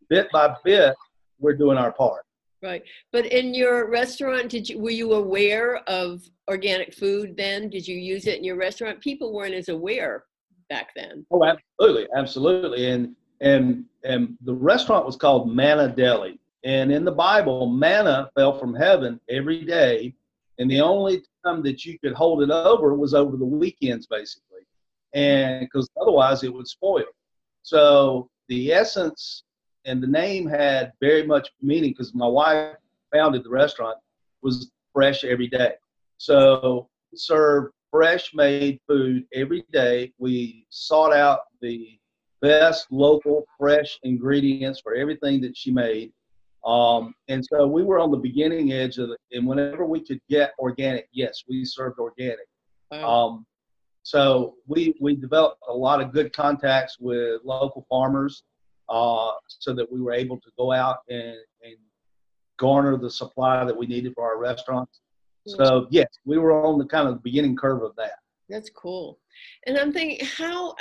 [0.09, 0.95] bit by bit
[1.41, 2.25] we're doing our part.
[2.63, 2.83] Right.
[3.11, 7.71] But in your restaurant, did you were you aware of organic food then?
[7.71, 9.01] Did you use it in your restaurant?
[9.01, 10.25] People weren't as aware
[10.69, 11.25] back then.
[11.31, 12.91] Oh, absolutely, absolutely.
[12.91, 16.39] And and and the restaurant was called Manna Deli.
[16.63, 20.15] And in the Bible, manna fell from heaven every day
[20.61, 24.61] and the only time that you could hold it over was over the weekends, basically,
[25.15, 27.07] and because otherwise it would spoil.
[27.63, 29.45] So the essence
[29.87, 32.77] and the name had very much meaning because my wife
[33.11, 33.97] founded the restaurant
[34.43, 35.73] was fresh every day.
[36.19, 40.13] So serve fresh made food every day.
[40.19, 41.99] We sought out the
[42.43, 46.13] best local fresh ingredients for everything that she made
[46.65, 49.19] um, and so we were on the beginning edge of it.
[49.33, 52.47] And whenever we could get organic, yes, we served organic.
[52.91, 53.09] Wow.
[53.09, 53.47] Um,
[54.03, 58.43] so we, we developed a lot of good contacts with local farmers
[58.89, 61.77] uh, so that we were able to go out and, and
[62.59, 65.01] garner the supply that we needed for our restaurants.
[65.47, 68.17] So yes, we were on the kind of beginning curve of that.
[68.49, 69.19] That's cool.
[69.67, 70.75] And I'm thinking how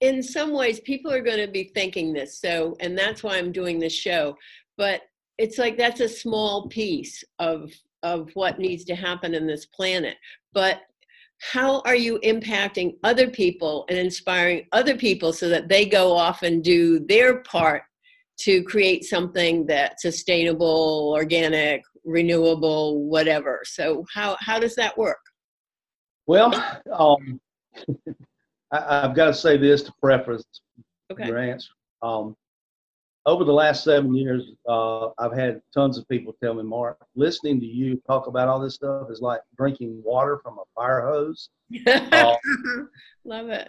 [0.00, 2.38] in some ways people are going to be thinking this.
[2.38, 4.36] So and that's why I'm doing this show
[4.80, 5.02] but
[5.36, 7.70] it's like that's a small piece of
[8.02, 10.16] of what needs to happen in this planet.
[10.54, 10.80] But
[11.52, 16.42] how are you impacting other people and inspiring other people so that they go off
[16.42, 17.82] and do their part
[18.38, 23.60] to create something that's sustainable organic renewable whatever?
[23.64, 25.20] So how how does that work?
[26.26, 26.54] Well
[26.90, 27.38] um,
[28.72, 30.44] I, have got to say this to preface
[31.12, 31.26] okay.
[31.26, 31.68] your answer.
[32.00, 32.34] Um,
[33.30, 37.60] over the last seven years, uh, I've had tons of people tell me, Mark, listening
[37.60, 41.48] to you talk about all this stuff is like drinking water from a fire hose.
[41.86, 42.34] Uh,
[43.24, 43.68] Love it.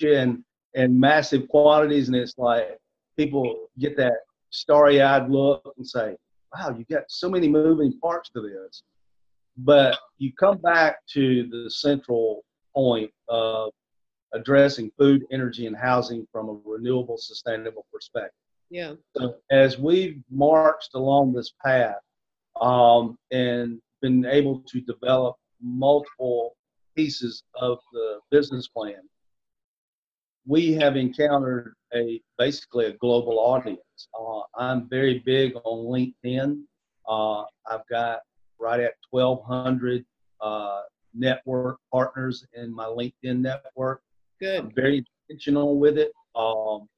[0.00, 2.78] In, in massive quantities, and it's like
[3.16, 4.18] people get that
[4.50, 6.16] starry eyed look and say,
[6.54, 8.82] wow, you got so many moving parts to this.
[9.56, 13.72] But you come back to the central point of
[14.32, 18.43] addressing food, energy, and housing from a renewable, sustainable perspective.
[18.70, 18.94] Yeah.
[19.16, 22.00] So as we've marched along this path
[22.60, 26.56] um, and been able to develop multiple
[26.96, 29.02] pieces of the business plan,
[30.46, 34.08] we have encountered a basically a global audience.
[34.18, 35.86] Uh, I'm very big on
[36.24, 36.62] LinkedIn.
[37.08, 38.20] Uh, I've got
[38.58, 40.04] right at 1,200
[40.40, 40.80] uh,
[41.14, 44.02] network partners in my LinkedIn network.
[44.40, 44.60] Good.
[44.60, 46.12] I'm very intentional with it.
[46.34, 46.88] Um,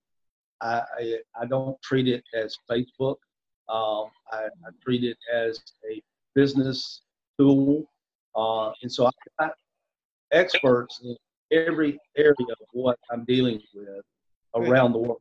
[0.60, 3.16] I, I, I don't treat it as Facebook.
[3.68, 6.00] Um, I, I, treat it as a
[6.34, 7.02] business
[7.38, 7.84] tool.
[8.34, 9.52] Uh, and so I've got
[10.32, 11.16] experts in
[11.50, 14.04] every area of what I'm dealing with
[14.54, 15.20] around the world.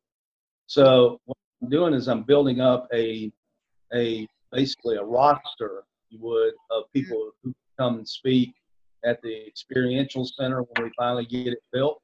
[0.67, 3.31] So what I'm doing is I'm building up a,
[3.93, 8.53] a basically a roster, you would, of people who come and speak
[9.05, 12.01] at the experiential center when we finally get it built.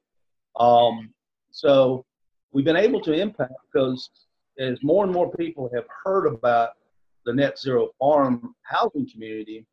[0.58, 1.12] Um,
[1.50, 2.04] so
[2.52, 4.10] we've been able to impact because
[4.58, 6.70] as more and more people have heard about
[7.24, 9.64] the net zero farm housing community,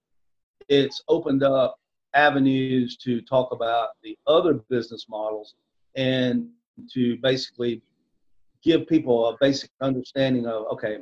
[0.70, 1.78] it's opened up
[2.14, 5.56] avenues to talk about the other business models
[5.96, 6.48] and
[6.92, 7.82] to basically
[8.64, 10.98] give people a basic understanding of okay,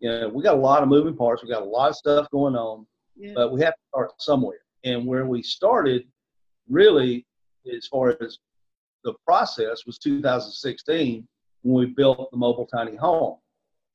[0.00, 2.28] you know, we got a lot of moving parts, we got a lot of stuff
[2.30, 3.32] going on, Yeah.
[3.34, 4.60] but we have to start somewhere.
[4.84, 6.06] And where we started,
[6.68, 7.26] really,
[7.70, 8.38] as far as
[9.04, 11.26] the process, was 2016
[11.62, 13.36] when we built the mobile tiny home,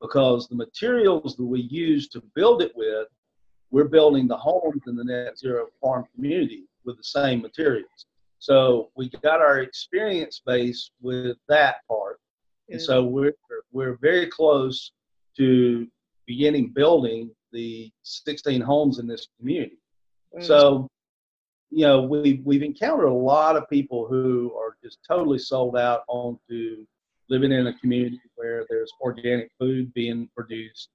[0.01, 3.07] because the materials that we used to build it with,
[3.71, 8.05] we're building the homes in the net zero farm community with the same materials.
[8.39, 12.19] So we got our experience base with that part.
[12.69, 13.33] And so we're
[13.71, 14.91] we're very close
[15.37, 15.87] to
[16.25, 19.77] beginning building the 16 homes in this community.
[20.41, 20.89] So,
[21.75, 26.03] you know, we we've encountered a lot of people who are just totally sold out
[26.07, 26.85] onto
[27.27, 30.87] living in a community where there's organic food being produced.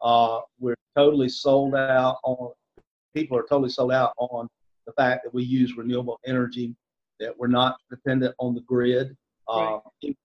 [0.00, 2.52] Uh, we're totally sold out on.
[3.14, 4.46] People are totally sold out on
[4.86, 6.72] the fact that we use renewable energy,
[7.18, 9.16] that we're not dependent on the grid.
[9.48, 9.80] Uh,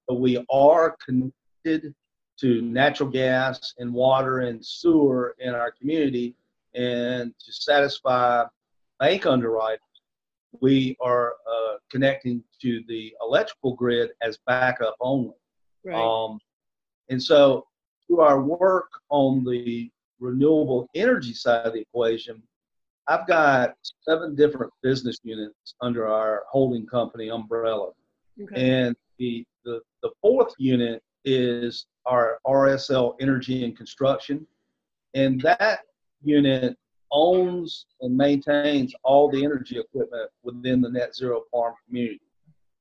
[0.07, 1.91] but we are connected
[2.39, 6.35] to natural gas and water and sewer in our community,
[6.75, 8.43] and to satisfy
[8.99, 9.79] bank underwriters,
[10.61, 15.33] we are uh, connecting to the electrical grid as backup only.
[15.85, 15.95] right.
[15.95, 16.39] Um,
[17.09, 17.67] and so,
[18.07, 19.89] through our work on the
[20.19, 22.41] renewable energy side of the equation,
[23.07, 27.91] I've got seven different business units under our holding company umbrella.
[28.41, 28.79] okay.
[28.79, 34.45] And the, the, the fourth unit is our RSL Energy and Construction.
[35.13, 35.81] And that
[36.23, 36.77] unit
[37.13, 42.19] owns and maintains all the energy equipment within the net zero farm community.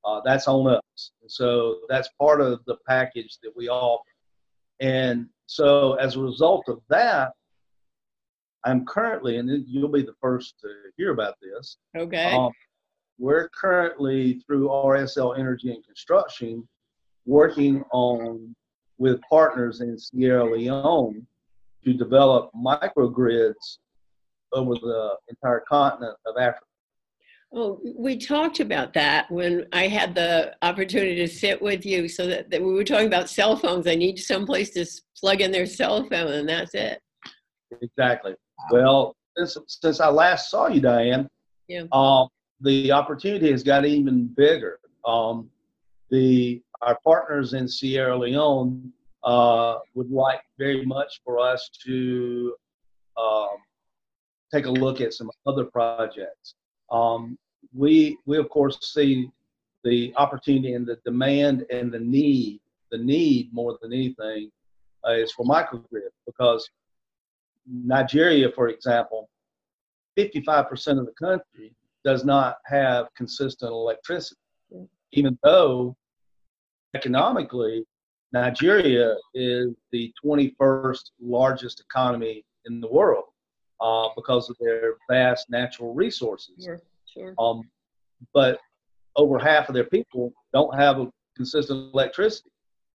[0.03, 1.11] Uh, that's on us.
[1.21, 4.03] And so that's part of the package that we offer.
[4.81, 7.31] And so as a result of that,
[8.65, 10.67] I'm currently, and you'll be the first to
[10.97, 12.31] hear about this, okay.
[12.33, 12.51] um,
[13.17, 16.67] we're currently through RSL Energy and Construction
[17.25, 18.55] working on
[18.97, 21.25] with partners in Sierra Leone
[21.83, 23.77] to develop microgrids
[24.53, 26.65] over the entire continent of Africa.
[27.55, 32.07] Oh, we talked about that when I had the opportunity to sit with you.
[32.07, 33.85] So that, that we were talking about cell phones.
[33.85, 34.85] I need someplace to
[35.19, 36.99] plug in their cell phone, and that's it.
[37.81, 38.33] Exactly.
[38.71, 41.29] Well, since, since I last saw you, Diane,
[41.67, 41.83] Yeah.
[41.91, 42.29] um,
[42.61, 44.79] the opportunity has got even bigger.
[45.05, 45.49] Um,
[46.09, 48.91] the our partners in Sierra Leone
[49.23, 52.53] uh, would like very much for us to
[53.17, 53.47] um,
[54.53, 56.55] take a look at some other projects.
[56.91, 57.37] Um,
[57.73, 59.29] we we of course see
[59.83, 62.61] the opportunity and the demand and the need.
[62.91, 64.51] The need more than anything
[65.05, 66.69] uh, is for microgrid because
[67.65, 69.29] Nigeria, for example,
[70.17, 71.73] 55% of the country
[72.05, 74.39] does not have consistent electricity,
[75.13, 75.95] even though
[76.93, 77.83] economically,
[78.31, 83.32] Nigeria is the 21st largest economy in the world
[83.83, 86.63] uh, because of their vast natural resources.
[86.63, 87.35] Sure, sure.
[87.37, 87.69] Um,
[88.33, 88.59] but
[89.17, 92.49] over half of their people don't have a consistent electricity.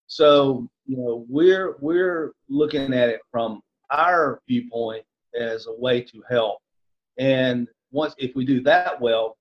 [0.07, 3.61] So you know we're we're looking at it from
[3.91, 5.03] our viewpoint
[5.37, 6.59] as a way to help.
[7.17, 9.35] And once if we do that well,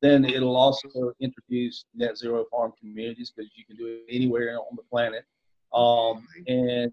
[0.00, 4.76] then it'll also introduce net zero farm communities because you can do it anywhere on
[4.76, 5.24] the planet.
[5.74, 6.90] Um, and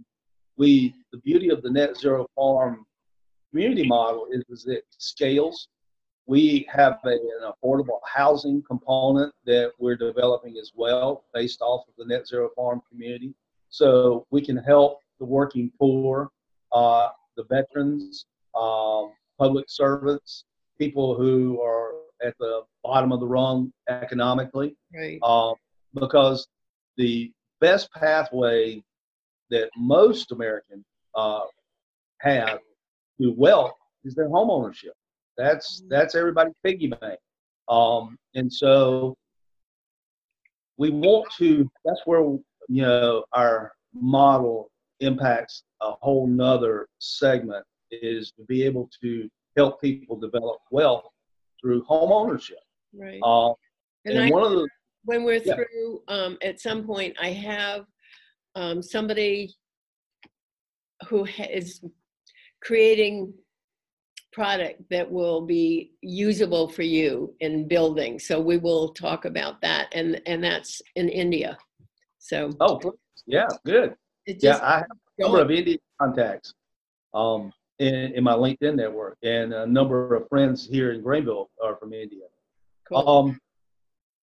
[0.57, 2.85] we the beauty of the net zero farm
[3.53, 5.67] community model is, is it scales
[6.25, 11.93] we have a, an affordable housing component that we're developing as well, based off of
[11.97, 13.33] the Net Zero Farm community.
[13.69, 16.29] So we can help the working poor,
[16.71, 18.25] uh, the veterans,
[18.55, 20.45] um, public servants,
[20.79, 21.93] people who are
[22.23, 25.19] at the bottom of the rung economically, Right.
[25.23, 25.55] um,
[25.93, 26.47] because
[26.95, 28.81] the best pathway
[29.49, 30.85] that most Americans
[31.15, 31.41] uh,
[32.19, 32.59] have
[33.23, 34.93] to wealth is their home ownership.
[35.37, 37.19] That's that's everybody's piggy bank.
[37.69, 39.15] Um, and so
[40.77, 41.69] we want to.
[41.85, 44.69] That's where you know our model
[44.99, 51.05] impacts a whole nother segment is to be able to help people develop wealth
[51.61, 52.59] through home ownership.
[52.93, 53.19] Right.
[53.23, 53.53] Uh,
[54.05, 54.67] and and I, one of the
[55.05, 55.55] when we're yeah.
[55.55, 57.85] through, um, at some point, I have
[58.55, 59.53] um, somebody
[61.07, 61.81] who ha- is
[62.63, 63.33] creating
[64.31, 68.17] product that will be usable for you in building.
[68.17, 71.57] So we will talk about that, and and that's in India.
[72.19, 72.79] So Oh,
[73.27, 73.95] yeah, good.
[74.25, 74.87] Yeah, I have
[75.19, 76.53] a number of Indian contacts
[77.13, 81.75] um, in, in my LinkedIn network, and a number of friends here in Greenville are
[81.75, 82.25] from India.
[82.87, 83.07] cool.
[83.07, 83.39] Um,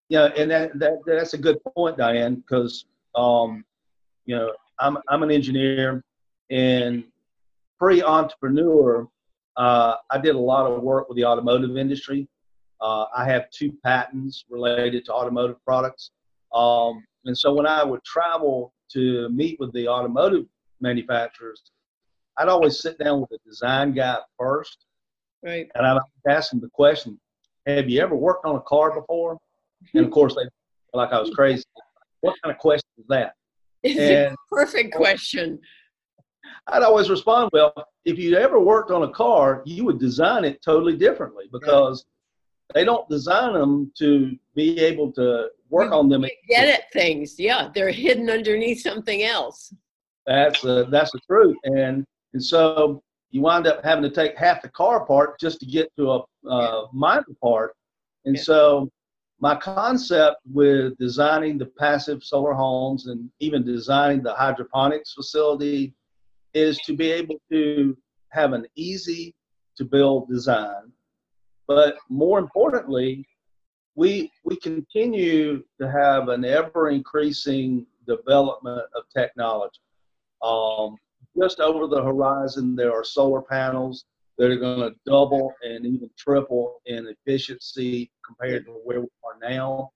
[0.09, 3.65] yeah, and that, that that's a good point, Diane, because um,
[4.25, 6.03] you know I'm I'm an engineer,
[6.51, 7.05] and
[7.79, 9.09] pre-entrepreneur,
[9.57, 12.29] uh, I did a lot of work with the automotive industry.
[12.81, 16.11] Uh, I have two patents related to automotive products,
[16.55, 20.45] um, and so when I would travel to meet with the automotive
[20.81, 21.63] manufacturers,
[22.37, 24.87] I'd always sit down with the design guy first,
[25.43, 25.69] right.
[25.75, 25.99] and I'd
[26.29, 27.19] ask him the question,
[27.67, 29.39] "Have you ever worked on a car before?"
[29.95, 30.43] And of course, they
[30.95, 31.65] like I was crazy.
[32.21, 33.35] What kind of question is that?
[33.85, 35.61] It's a perfect question.
[36.67, 37.73] I'd always respond, "Well,
[38.05, 42.05] if you ever worked on a car, you would design it totally differently because
[42.75, 47.39] they don't design them to be able to work You on them." Get at things,
[47.39, 47.71] yeah.
[47.75, 49.73] They're hidden underneath something else.
[50.27, 54.63] That's uh, that's the truth, and and so you wind up having to take half
[54.63, 57.75] the car apart just to get to a uh, minor part,
[58.25, 58.43] and Yeah.
[58.43, 58.91] so
[59.41, 65.95] my concept with designing the passive solar homes and even designing the hydroponics facility
[66.59, 67.97] is to be able to
[68.31, 69.35] have an easy
[69.77, 70.93] to build design,
[71.67, 73.25] but more importantly,
[73.95, 79.81] we we continue to have an ever increasing development of technology.
[80.43, 80.97] Um,
[81.37, 84.05] just over the horizon, there are solar panels
[84.39, 89.51] that are going to double and even triple in efficiency compared to where we are
[89.51, 89.91] now.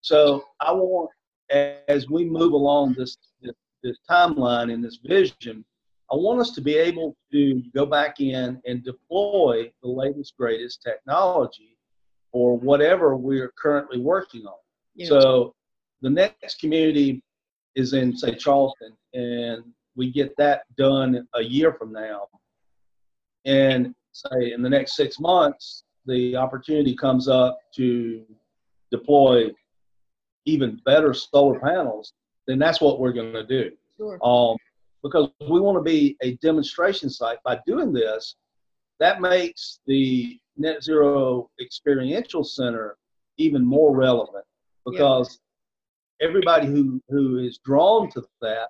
[0.00, 1.10] So I want,
[1.50, 5.64] as we move along this, this, this timeline and this vision,
[6.12, 10.82] I want us to be able to go back in and deploy the latest, greatest
[10.82, 11.76] technology
[12.30, 14.58] for whatever we're currently working on.
[14.94, 15.08] Yeah.
[15.08, 15.54] So
[16.02, 17.22] the next community
[17.74, 19.64] is in, say, Charleston, and
[19.96, 22.28] we get that done a year from now.
[23.44, 28.24] And say in the next six months, the opportunity comes up to
[28.90, 29.50] deploy
[30.44, 32.12] even better solar panels,
[32.46, 33.70] then that's what we're going to do.
[33.96, 34.18] Sure.
[34.22, 34.56] Um,
[35.04, 37.38] because we want to be a demonstration site.
[37.44, 38.34] By doing this,
[38.98, 42.96] that makes the Net Zero Experiential Center
[43.36, 44.44] even more relevant
[44.86, 45.38] because
[46.20, 48.68] everybody who, who is drawn to that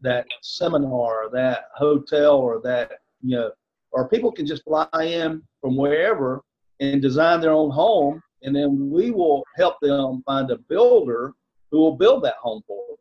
[0.00, 2.92] that seminar, that hotel, or that
[3.22, 3.50] you know,
[3.90, 6.42] or people can just fly in from wherever
[6.80, 11.32] and design their own home, and then we will help them find a builder
[11.70, 12.96] who will build that home for them.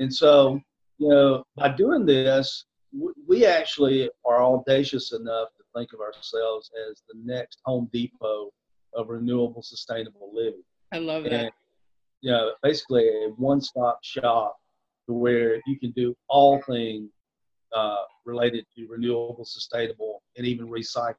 [0.00, 0.60] And so,
[0.98, 2.64] you know, by doing this,
[3.26, 8.50] we actually are audacious enough to think of ourselves as the next Home Depot
[8.94, 11.32] of renewable, sustainable living I love that.
[11.32, 11.50] and
[12.22, 14.56] you know, basically a one-stop shop
[15.06, 17.10] to where you can do all things
[17.74, 21.14] uh, related to renewable, sustainable, and even recycling.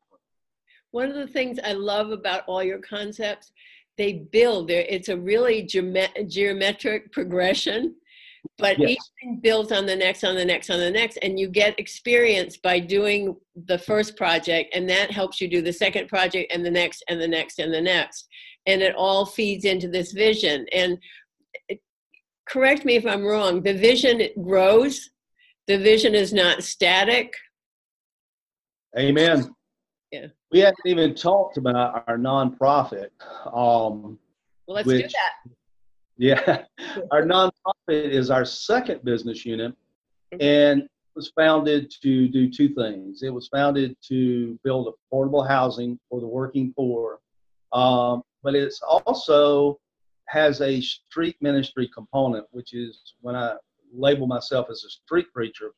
[0.91, 3.51] One of the things I love about all your concepts,
[3.97, 4.85] they build there.
[4.89, 7.95] It's a really geometric progression,
[8.57, 8.89] but Yes.
[8.91, 11.79] each thing builds on the next, on the next, on the next, and you get
[11.79, 13.35] experience by doing
[13.65, 17.19] the first project, and that helps you do the second project, and the next, and
[17.21, 18.27] the next, and the next,
[18.65, 20.65] and it all feeds into this vision.
[20.71, 20.97] And
[22.47, 23.61] correct me if I'm wrong.
[23.61, 25.09] The vision grows.
[25.67, 27.33] The vision is not static.
[28.97, 29.53] Amen.
[30.11, 30.27] Yeah.
[30.51, 33.09] We haven't even talked about our nonprofit.
[33.45, 34.17] Um,
[34.65, 35.33] Well, let's do that.
[36.17, 36.63] Yeah,
[37.11, 37.51] our nonprofit
[37.89, 39.73] is our second business unit,
[40.39, 43.23] and was founded to do two things.
[43.23, 47.19] It was founded to build affordable housing for the working poor,
[47.73, 49.79] um, but it's also
[50.27, 53.55] has a street ministry component, which is when I
[53.93, 55.71] label myself as a street preacher.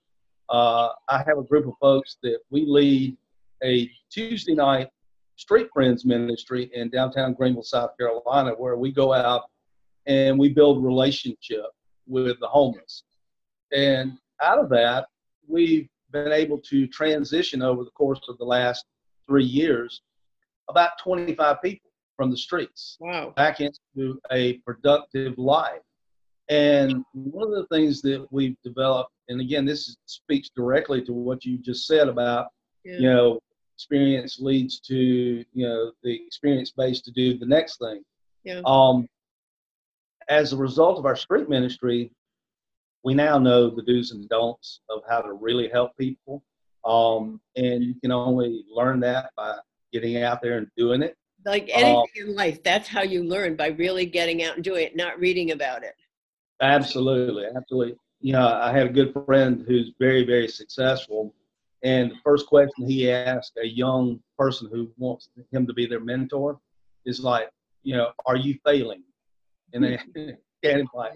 [0.49, 3.15] Uh, I have a group of folks that we lead
[3.63, 4.89] a Tuesday night
[5.35, 9.43] street friends ministry in downtown Greenville, South Carolina, where we go out
[10.05, 11.65] and we build relationship
[12.07, 13.03] with the homeless.
[13.71, 15.07] And out of that,
[15.47, 18.85] we've been able to transition over the course of the last
[19.27, 20.01] three years
[20.69, 23.33] about 25 people from the streets Wow.
[23.35, 25.81] back into a productive life.
[26.49, 31.45] And one of the things that we've developed, and again, this speaks directly to what
[31.45, 32.47] you just said about,
[32.83, 32.97] Yeah.
[32.97, 33.39] you know,
[33.75, 38.03] experience leads to, you know, the experience base to do the next thing.
[38.43, 38.61] Yeah.
[38.65, 39.07] Um,
[40.29, 42.11] as a result of our street ministry,
[43.03, 46.43] we now know the do's and don'ts of how to really help people.
[46.85, 49.55] Um, and you can only learn that by
[49.91, 51.17] getting out there and doing it.
[51.45, 54.95] Like anything in life, that's how you learn by really getting out and doing it,
[54.95, 55.95] not reading about it.
[56.61, 57.95] Absolutely, absolutely.
[58.19, 61.33] You know, I had a good friend who's very, very successful,
[61.83, 66.01] and the first question he asked a young person who wants him to be their
[66.01, 66.59] mentor
[67.05, 67.49] is like,
[67.83, 69.03] you know, are you failing?
[69.73, 69.99] And they
[70.63, 71.13] and like,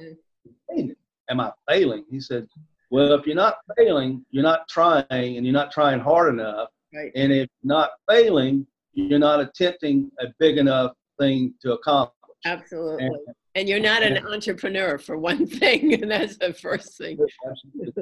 [1.30, 2.06] am I failing?
[2.10, 2.48] He said,
[2.90, 6.70] well, if you're not failing, you're not trying, and you're not trying hard enough.
[6.94, 7.12] Right.
[7.16, 12.14] And if not failing, you're not attempting a big enough thing to accomplish.
[12.46, 13.06] Absolutely.
[13.06, 13.18] And,
[13.56, 17.18] and you're not an entrepreneur for one thing, and that's the first thing.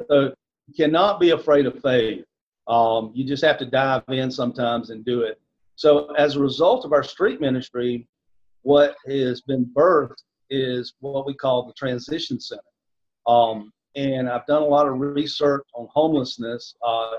[0.10, 0.34] So
[0.68, 2.24] you cannot be afraid of failure.
[2.68, 5.40] Um, you just have to dive in sometimes and do it.
[5.76, 8.08] So as a result of our street ministry,
[8.62, 12.62] what has been birthed is what we call the transition center.
[13.26, 17.14] Um, and I've done a lot of research on homelessness, uh,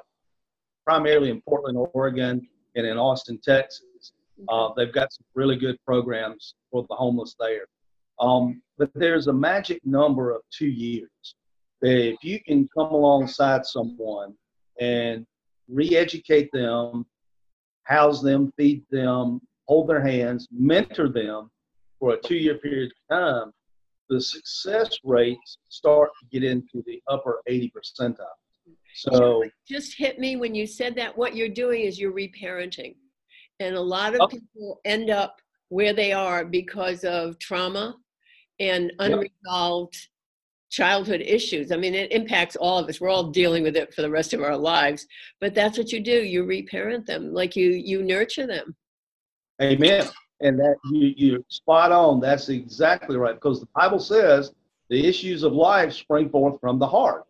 [0.84, 4.12] primarily in Portland, Oregon, and in Austin, Texas.
[4.48, 7.66] Uh, they've got some really good programs for the homeless there.
[8.20, 11.34] Um, but there's a magic number of two years.
[11.80, 14.34] If you can come alongside someone
[14.80, 15.26] and
[15.68, 17.06] re-educate them,
[17.84, 21.50] house them, feed them, hold their hands, mentor them
[22.02, 23.52] for a two-year period of time,
[24.08, 28.16] the success rates start to get into the upper 80 percentile.
[28.94, 31.16] So just hit me when you said that.
[31.16, 32.96] What you're doing is you're reparenting,
[33.60, 34.26] and a lot of oh.
[34.26, 35.36] people end up
[35.68, 37.94] where they are because of trauma
[38.58, 40.02] and unresolved yep.
[40.70, 41.70] childhood issues.
[41.70, 43.00] I mean, it impacts all of us.
[43.00, 45.06] We're all dealing with it for the rest of our lives.
[45.40, 46.20] But that's what you do.
[46.24, 48.74] You reparent them, like you you nurture them.
[49.62, 50.08] Amen.
[50.42, 52.20] And that you you spot on.
[52.20, 54.52] That's exactly right because the Bible says
[54.90, 57.24] the issues of life spring forth from the heart,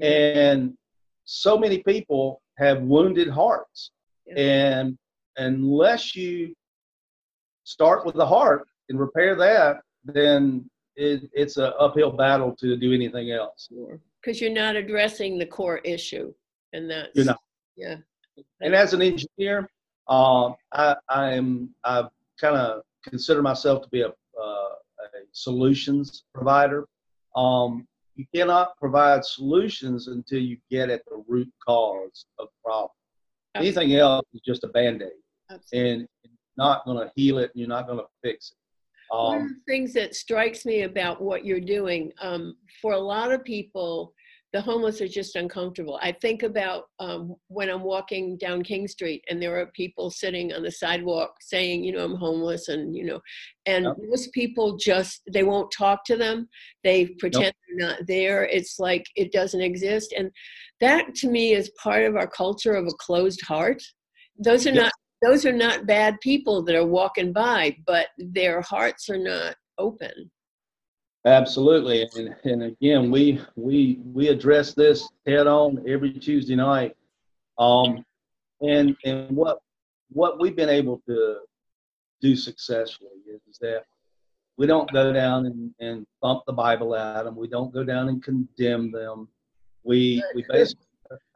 [0.00, 0.76] and
[1.24, 3.92] so many people have wounded hearts,
[4.36, 4.98] and
[5.36, 6.54] unless you
[7.64, 12.92] start with the heart and repair that, then it, it's an uphill battle to do
[12.92, 13.68] anything else.
[14.22, 16.32] Because you're not addressing the core issue,
[16.72, 17.40] and that's you're not.
[17.76, 17.96] Yeah.
[18.60, 19.68] And as an engineer,
[20.08, 22.08] uh, I, I'm I've
[22.40, 24.10] kind of consider myself to be a, uh,
[24.40, 26.86] a solutions provider.
[27.34, 32.90] Um, you cannot provide solutions until you get at the root cause of the problem.
[33.54, 33.82] Absolutely.
[33.82, 36.08] Anything else is just a band aid, and
[36.56, 37.50] not going to heal it.
[37.54, 38.56] And you're not going to fix it.
[39.14, 42.98] Um, One of the things that strikes me about what you're doing, um, for a
[42.98, 44.14] lot of people,
[44.56, 45.98] the homeless are just uncomfortable.
[46.00, 50.50] I think about um, when I'm walking down King Street and there are people sitting
[50.54, 53.20] on the sidewalk saying, you know, I'm homeless, and you know,
[53.66, 53.96] and yep.
[54.08, 56.48] most people just they won't talk to them.
[56.84, 58.44] They pretend they're not there.
[58.44, 60.30] It's like it doesn't exist, and
[60.80, 63.82] that to me is part of our culture of a closed heart.
[64.42, 64.92] Those are not
[65.22, 70.30] those are not bad people that are walking by, but their hearts are not open.
[71.26, 76.96] Absolutely, and, and again, we we we address this head on every Tuesday night.
[77.58, 78.04] Um,
[78.60, 79.58] and and what
[80.10, 81.38] what we've been able to
[82.20, 83.84] do successfully is, is that
[84.56, 87.34] we don't go down and, and bump the Bible at them.
[87.34, 89.28] We don't go down and condemn them.
[89.82, 90.86] We we basically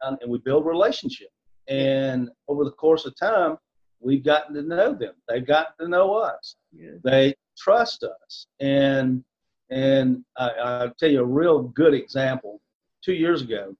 [0.01, 1.29] and we build relationship.
[1.67, 3.57] And over the course of time,
[3.99, 5.13] we've gotten to know them.
[5.27, 6.55] They've gotten to know us.
[6.71, 6.91] Yeah.
[7.03, 8.47] They trust us.
[8.59, 9.23] And
[9.71, 12.61] and I, I'll tell you a real good example.
[13.03, 13.75] Two years ago,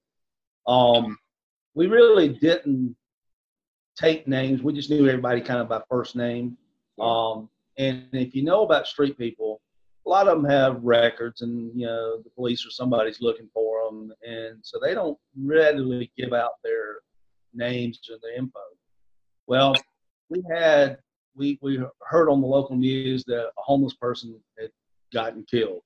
[0.66, 1.16] um,
[1.74, 2.96] we really didn't
[3.96, 4.62] take names.
[4.62, 6.56] We just knew everybody kind of by first name.
[7.00, 9.60] Um, and if you know about street people,
[10.06, 13.84] a lot of them have records, and you know the police or somebody's looking for
[13.84, 16.96] them, and so they don't readily give out their
[17.54, 18.58] names or their info.
[19.46, 19.74] Well,
[20.28, 20.98] we had
[21.36, 24.70] we we heard on the local news that a homeless person had
[25.12, 25.82] gotten killed.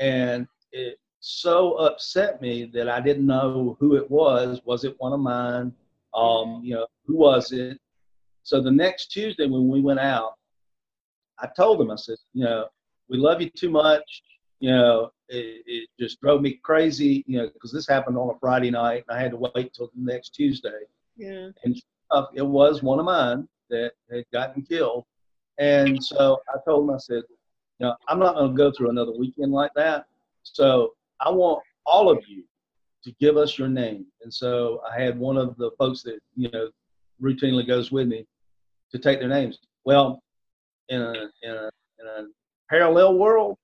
[0.00, 4.60] And it so upset me that I didn't know who it was.
[4.64, 5.72] Was it one of mine?
[6.14, 7.78] Um, you know, who was it?
[8.44, 10.34] So the next Tuesday when we went out,
[11.40, 12.66] I told them, I said, you know,
[13.08, 14.22] we love you too much.
[14.60, 18.38] You know, it, it just drove me crazy, you know, because this happened on a
[18.38, 20.80] Friday night and I had to wait till the next Tuesday.
[21.16, 21.48] Yeah.
[21.64, 21.80] And
[22.34, 25.04] it was one of mine that had gotten killed.
[25.58, 27.22] And so I told them, I said,
[27.78, 30.06] you know, I'm not going to go through another weekend like that.
[30.42, 32.44] So I want all of you
[33.04, 34.06] to give us your name.
[34.22, 36.70] And so I had one of the folks that, you know,
[37.22, 38.26] routinely goes with me
[38.92, 39.58] to take their names.
[39.84, 40.22] Well,
[40.88, 41.12] in a,
[41.42, 41.70] in a,
[42.00, 42.26] in a
[42.68, 43.56] parallel world,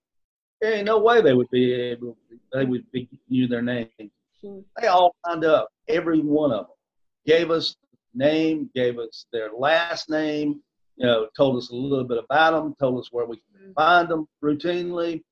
[0.60, 2.16] there ain't no way they would be able,
[2.52, 3.88] they would be you their name.
[4.42, 4.60] Hmm.
[4.80, 6.76] They all lined up, every one of them.
[7.26, 7.76] gave us
[8.14, 10.62] name, gave us their last name,
[10.96, 13.72] you know, told us a little bit about them, told us where we can mm-hmm.
[13.72, 15.22] find them routinely.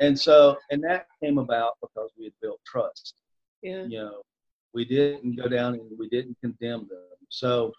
[0.00, 3.14] And so, and that came about because we had built trust.
[3.62, 3.84] Yeah.
[3.84, 4.22] You know,
[4.74, 7.18] we didn't go down and we didn't condemn them.
[7.30, 7.72] So,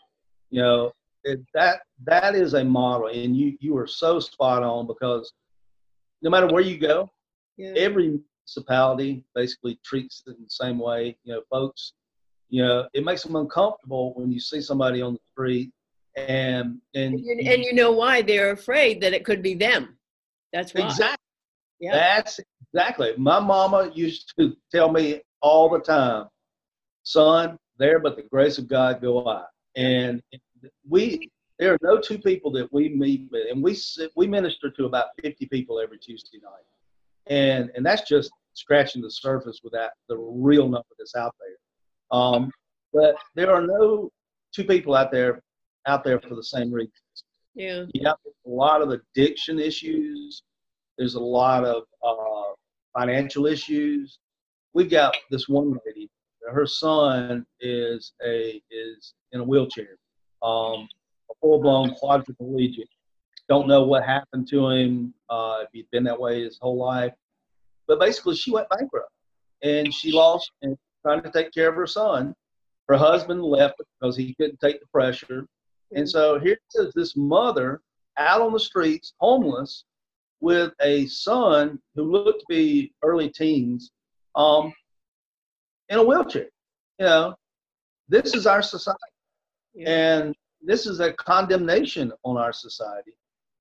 [0.49, 0.91] you know,
[1.23, 5.33] it, that that is a model, and you you are so spot on because
[6.21, 7.09] no matter where you go,
[7.57, 7.73] Yeah.
[7.75, 11.17] every municipality basically treats it in the same way.
[11.23, 11.93] You know, folks,
[12.49, 15.71] you know, it makes them uncomfortable when you see somebody on the street
[16.27, 19.97] and and And you, and you know why they're afraid that it could be them.
[20.53, 20.85] That's why.
[20.85, 21.25] exactly
[21.79, 21.93] Yeah.
[21.93, 22.39] that's
[22.73, 23.13] exactly.
[23.17, 26.27] My mama used to tell me all the time,
[27.03, 29.45] son, there but the grace of God go I.
[29.75, 30.21] And
[30.87, 34.71] we there are no two people that we meet with, and we sit, we minister
[34.71, 39.91] to about 50 people every Tuesday night, and and that's just scratching the surface without
[40.07, 42.19] the real number that's out there.
[42.19, 42.51] Um,
[42.93, 44.09] but there are no
[44.53, 45.41] two people out there
[45.89, 46.93] out there for the same reasons.
[47.55, 47.85] Yeah.
[48.05, 48.15] Have
[48.45, 50.43] a lot of addiction issues.
[50.97, 52.53] There's a lot of uh,
[52.97, 54.19] financial issues.
[54.73, 56.09] We've got this one lady.
[56.49, 59.97] Her son is a is in a wheelchair,
[60.41, 60.87] um,
[61.29, 62.87] a full blown quadriplegic.
[63.47, 65.13] Don't know what happened to him.
[65.29, 67.13] Uh, if he'd been that way his whole life,
[67.87, 69.11] but basically she went bankrupt,
[69.63, 72.33] and she lost and trying to take care of her son.
[72.87, 75.45] Her husband left because he couldn't take the pressure.
[75.91, 77.81] And so here is this mother
[78.17, 79.85] out on the streets, homeless,
[80.41, 83.91] with a son who looked to be early teens,
[84.35, 84.73] um,
[85.89, 86.49] in a wheelchair.
[86.99, 87.35] You know,
[88.07, 88.99] this is our society,
[89.73, 89.89] Yeah.
[89.89, 93.13] and this is a condemnation on our society.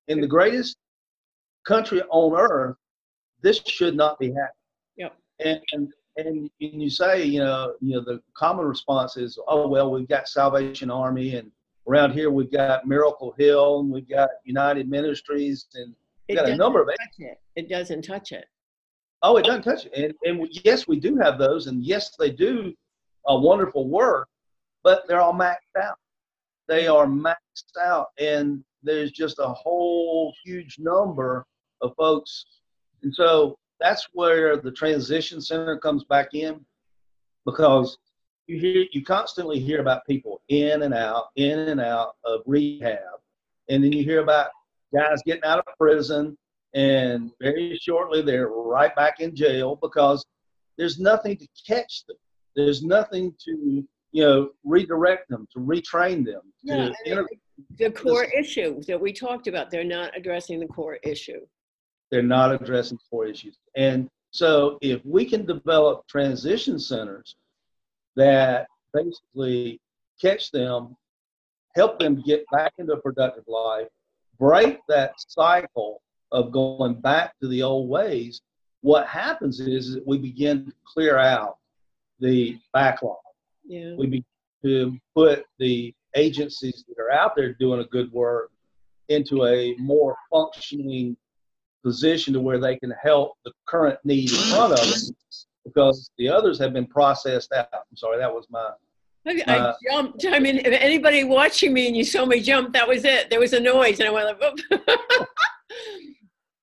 [0.08, 0.76] In the greatest
[1.66, 2.76] country on earth,
[3.42, 4.52] this should not be happening.
[4.96, 5.16] Yep.
[5.40, 9.90] And and and you say, you know, you know, the common response is, oh well,
[9.90, 11.52] we've got Salvation Army and
[11.89, 15.95] around here we've got Miracle Hill and we've got United Ministries and
[16.28, 17.41] It we've got a doesn't number of touch it.
[17.57, 18.45] It doesn't touch it.
[19.22, 22.14] oh it doesn't touch it and, and we- yes we do have those and yes
[22.18, 22.72] they do
[23.26, 24.28] a wonderful work
[24.84, 25.99] but they're all maxed out
[26.68, 31.45] they are maxed out and there's just a whole huge number
[31.80, 32.45] of folks
[33.03, 36.61] and so that's where the transition center comes back in
[37.47, 37.97] because
[38.49, 42.99] you hear you constantly hear about people in and out in and out of rehab
[43.68, 44.49] and then you hear about
[44.94, 46.36] guys getting out of prison
[46.74, 50.24] and very shortly they're right back in jail because
[50.76, 52.16] there's nothing to catch them
[52.57, 57.22] there's nothing to you know redirect them to retrain them to Yeah,
[57.76, 61.40] The core issue that we talked about, they're not addressing the core issue.
[62.11, 63.59] they're not addressing core issues.
[63.76, 67.36] And so if we can develop transition centers
[68.18, 69.80] that basically
[70.20, 70.96] catch them,
[71.76, 73.86] help them get back into a productive life,
[74.40, 76.02] break that cycle
[76.32, 78.42] of going back to the old ways,
[78.80, 81.58] what happens is that we begin to clear out
[82.18, 83.18] the backlog.
[83.64, 83.94] Yeah.
[83.96, 84.24] We begin
[84.64, 88.50] to put the agencies that are out there doing a good work
[89.08, 91.16] into a more functioning
[91.84, 95.14] position to where they can help the current need in front of them
[95.74, 97.68] because the others have been processed out.
[97.72, 98.70] I'm sorry, that was my.
[99.26, 100.24] I, I Uh, jumped.
[100.26, 103.28] I mean, if anybody watching me and you saw me jump, that was it.
[103.30, 104.88] There was a noise, and I went like.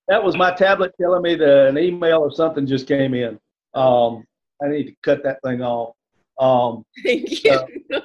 [0.08, 3.40] That was my tablet telling me that an email or something just came in.
[3.74, 4.24] Um,
[4.62, 5.96] I need to cut that thing off.
[6.38, 7.50] Um, "Thank you."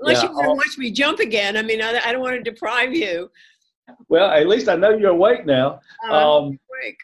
[0.00, 1.56] Unless yeah, you want to I'll- watch me jump again.
[1.56, 3.28] I mean, I, I don't want to deprive you.
[4.08, 5.80] well, at least I know you're awake now.
[6.08, 6.96] Uh, Um, quick.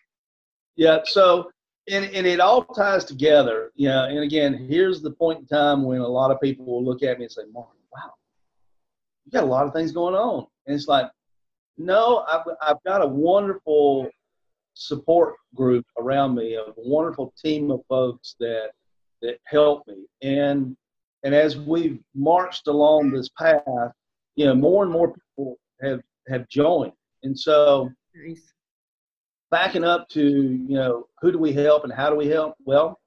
[0.77, 1.51] Yeah, so
[1.91, 4.05] and, and it all ties together, you know.
[4.05, 7.19] And again, here's the point in time when a lot of people will look at
[7.19, 8.13] me and say, "Mark, wow,
[9.25, 11.11] you got a lot of things going on." And it's like,
[11.77, 14.09] no, I've I've got a wonderful
[14.75, 18.71] support group around me, a wonderful team of folks that
[19.23, 20.07] that help me.
[20.23, 20.77] And
[21.23, 23.93] and as we've marched along this path,
[24.37, 26.93] you know, more and more people have have joined.
[27.23, 28.54] And so Nice.
[29.51, 32.55] Backing up to you know who do we help and how do we help?
[32.65, 32.99] Well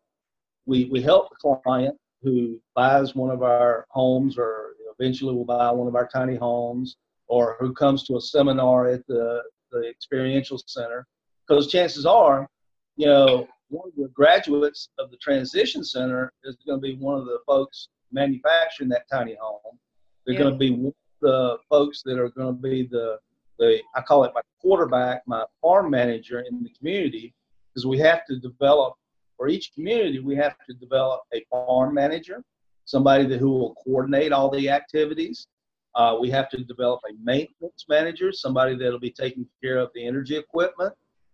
[0.65, 5.71] we we help the client who buys one of our homes or eventually will buy
[5.71, 10.59] one of our tiny homes or who comes to a seminar at the the experiential
[10.65, 11.05] center.
[11.47, 12.47] Because chances are
[12.95, 17.17] you know one of the graduates of the transition center is going to be one
[17.19, 19.77] of the folks manufacturing that tiny home.
[20.25, 20.43] They're Yeah.
[20.43, 23.17] going to be the folks that are going to be the
[23.59, 27.33] the I call it my quarterback, my farm manager in the community,
[27.73, 28.95] because we have to develop
[29.37, 32.43] for each community we have to develop a farm manager,
[32.85, 35.47] somebody that who will coordinate all the activities.
[35.95, 40.05] Uh, we have to develop a maintenance manager, somebody that'll be taking care of the
[40.05, 40.93] energy equipment.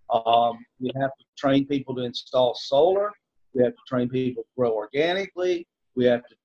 [0.09, 3.11] Um, we have to train people to install solar.
[3.53, 5.67] We have to train people to grow organically.
[5.95, 6.36] We have to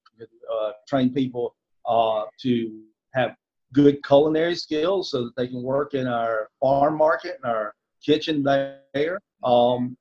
[0.52, 1.54] uh, train people
[1.86, 2.82] uh, to
[3.14, 3.34] have
[3.72, 8.42] good culinary skills so that they can work in our farm market and our kitchen
[8.42, 9.20] there.
[9.44, 9.96] Um,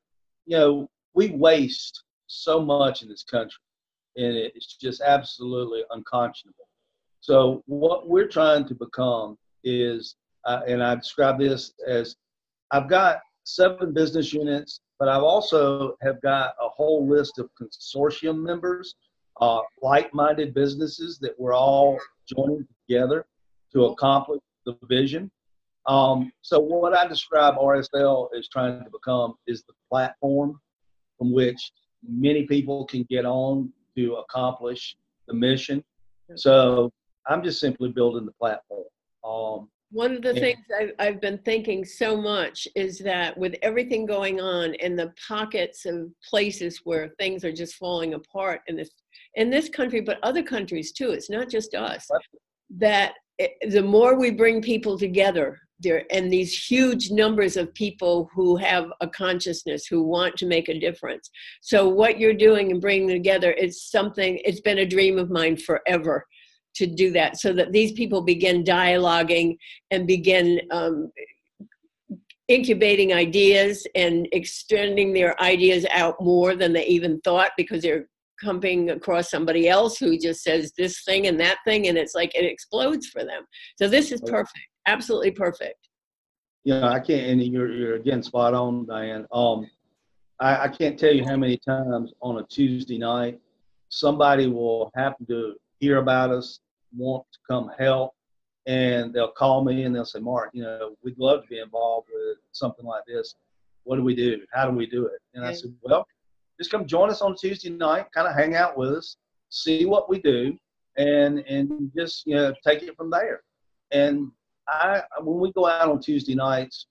[0.46, 3.60] you know, we waste so much in this country,
[4.16, 6.68] and it's just absolutely unconscionable.
[7.20, 10.16] So what we're trying to become is,
[10.46, 12.16] uh, and I describe this as,
[12.72, 18.42] I've got seven business units, but I've also have got a whole list of consortium
[18.42, 18.96] members,
[19.42, 21.98] uh, like-minded businesses that we're all
[22.28, 23.26] joining together
[23.74, 25.32] to accomplish the vision.
[25.88, 30.60] Um, so what I describe RSL is trying to become is the platform
[31.18, 31.72] from which
[32.08, 34.96] many people can get on to accomplish
[35.28, 35.84] the mission.
[36.36, 36.92] So
[37.26, 38.84] I'm just simply building the platform.
[39.24, 44.06] Um, One of the things I've, I've been thinking so much is that with everything
[44.06, 48.90] going on and the pockets of places where things are just falling apart in this
[49.36, 52.08] in this country, but other countries too, it's not just us,
[52.78, 53.14] that
[53.70, 58.92] the more we bring people together there and these huge numbers of people who have
[59.02, 61.30] a consciousness who want to make a difference.
[61.62, 65.58] So what you're doing and bringing together is something it's been a dream of mine
[65.58, 66.26] forever
[66.76, 69.58] to do that so that these people begin dialoguing
[69.92, 71.12] and begin um,
[72.48, 78.08] incubating ideas and extending their ideas out more than they even thought because they're
[78.42, 82.34] coming across somebody else who just says this thing and that thing and it's like
[82.36, 83.44] it explodes for them.
[83.78, 85.90] So this is perfect absolutely perfect.
[86.64, 89.28] Yeah i can't and you're, you're again spot on diane.
[89.32, 89.70] Um
[90.40, 93.40] I, I can't tell you how many times on a tuesday night
[93.90, 96.60] somebody will happen to hear about us
[96.96, 98.14] want to come help
[98.66, 102.08] and they'll call me and they'll say mark you know we'd love to be involved
[102.14, 103.36] with something like this.
[103.84, 104.42] What do we do?
[104.52, 105.20] How do we do it?
[105.34, 106.06] And i said well
[106.58, 109.18] just come join us on Tuesday night, kind of hang out with us,
[109.50, 110.58] see what we do,
[110.98, 113.42] and and just you know take it from there.
[113.92, 114.32] And
[114.68, 116.88] I when we go out on Tuesday nights,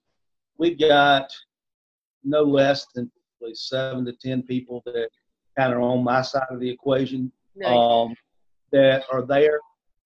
[0.57, 1.31] we've got
[2.23, 5.09] no less than probably seven to ten people that
[5.57, 7.75] kind of are on my side of the equation nice.
[7.75, 8.15] um,
[8.71, 9.59] that are there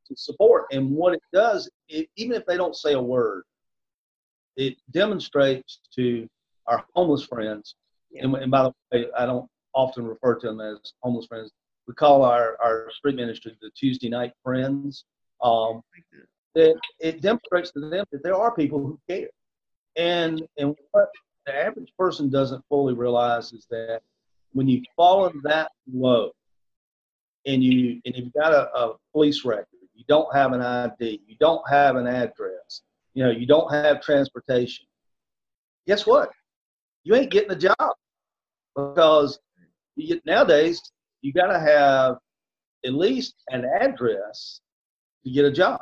[0.07, 0.65] to support.
[0.71, 3.43] And what it does, it, even if they don't say a word,
[4.55, 6.27] it demonstrates to
[6.67, 7.75] our homeless friends.
[8.11, 8.23] Yeah.
[8.23, 11.51] And, and by the way, I don't often refer to them as homeless friends.
[11.87, 15.05] We call our, our street ministry the Tuesday night friends.
[15.41, 15.81] Um,
[16.53, 19.29] that it demonstrates to them that there are people who care.
[19.95, 21.09] And and what
[21.45, 24.01] the average person doesn't fully realize is that
[24.53, 26.31] when you fall in that low
[27.45, 31.35] and you and you've got a, a police record, you don't have an ID, you
[31.39, 32.81] don't have an address,
[33.13, 34.85] you know, you don't have transportation.
[35.87, 36.29] Guess what?
[37.03, 37.95] You ain't getting a job
[38.75, 39.39] because
[39.95, 40.81] you, nowadays
[41.21, 42.17] you got to have
[42.85, 44.61] at least an address
[45.23, 45.81] to get a job.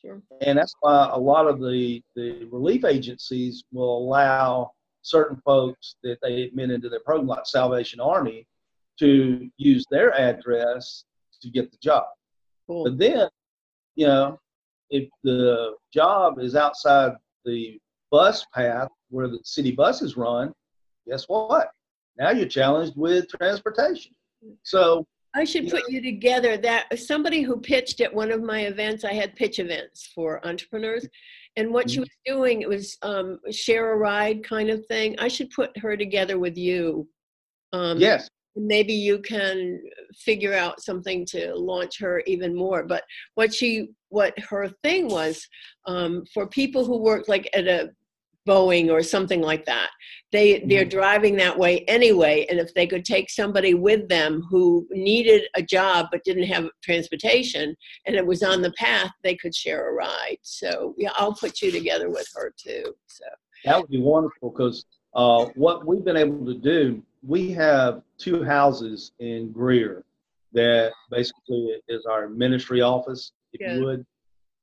[0.00, 0.22] Sure.
[0.42, 4.70] And that's why a lot of the, the relief agencies will allow
[5.02, 8.46] certain folks that they admit into their program, like Salvation Army,
[9.00, 11.04] to use their address
[11.42, 12.04] to get the job.
[12.66, 12.84] Cool.
[12.84, 13.28] But then,
[13.96, 14.38] you know,
[14.90, 17.12] if the job is outside
[17.44, 20.52] the bus path where the city buses run,
[21.06, 21.70] guess what?
[22.18, 24.12] Now you're challenged with transportation.
[24.62, 26.56] So I should put you together.
[26.56, 31.06] That somebody who pitched at one of my events, I had pitch events for entrepreneurs,
[31.56, 32.02] and what she mm-hmm.
[32.02, 35.16] was doing it was um, share a ride kind of thing.
[35.18, 37.08] I should put her together with you.
[37.72, 38.28] Um, yes.
[38.56, 39.80] Maybe you can
[40.16, 42.82] figure out something to launch her even more.
[42.82, 43.04] But
[43.34, 45.46] what she, what her thing was,
[45.86, 47.90] um, for people who work like at a
[48.48, 49.90] Boeing or something like that.
[50.32, 50.98] They they're mm-hmm.
[50.98, 55.62] driving that way anyway, and if they could take somebody with them who needed a
[55.62, 57.76] job but didn't have transportation
[58.06, 60.38] and it was on the path, they could share a ride.
[60.42, 62.94] So yeah, I'll put you together with her too.
[63.06, 63.24] So
[63.64, 64.84] that would be wonderful because
[65.14, 70.04] uh, what we've been able to do, we have two houses in Greer
[70.52, 73.74] that basically is our ministry office, if yeah.
[73.74, 74.06] you would,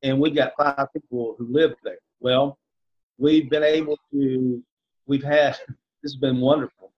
[0.03, 1.97] and we've got five people who live there.
[2.19, 2.57] Well,
[3.17, 4.63] we've been able to,
[5.07, 5.57] we've had,
[6.03, 6.91] this has been wonderful.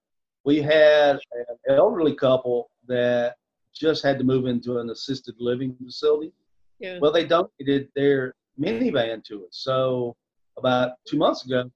[0.43, 3.35] We had an elderly couple that
[3.75, 6.33] just had to move into an assisted living facility.
[6.79, 6.99] Yeah.
[6.99, 9.49] Well, they donated their minivan to us.
[9.51, 10.15] So
[10.57, 11.69] about two months ago,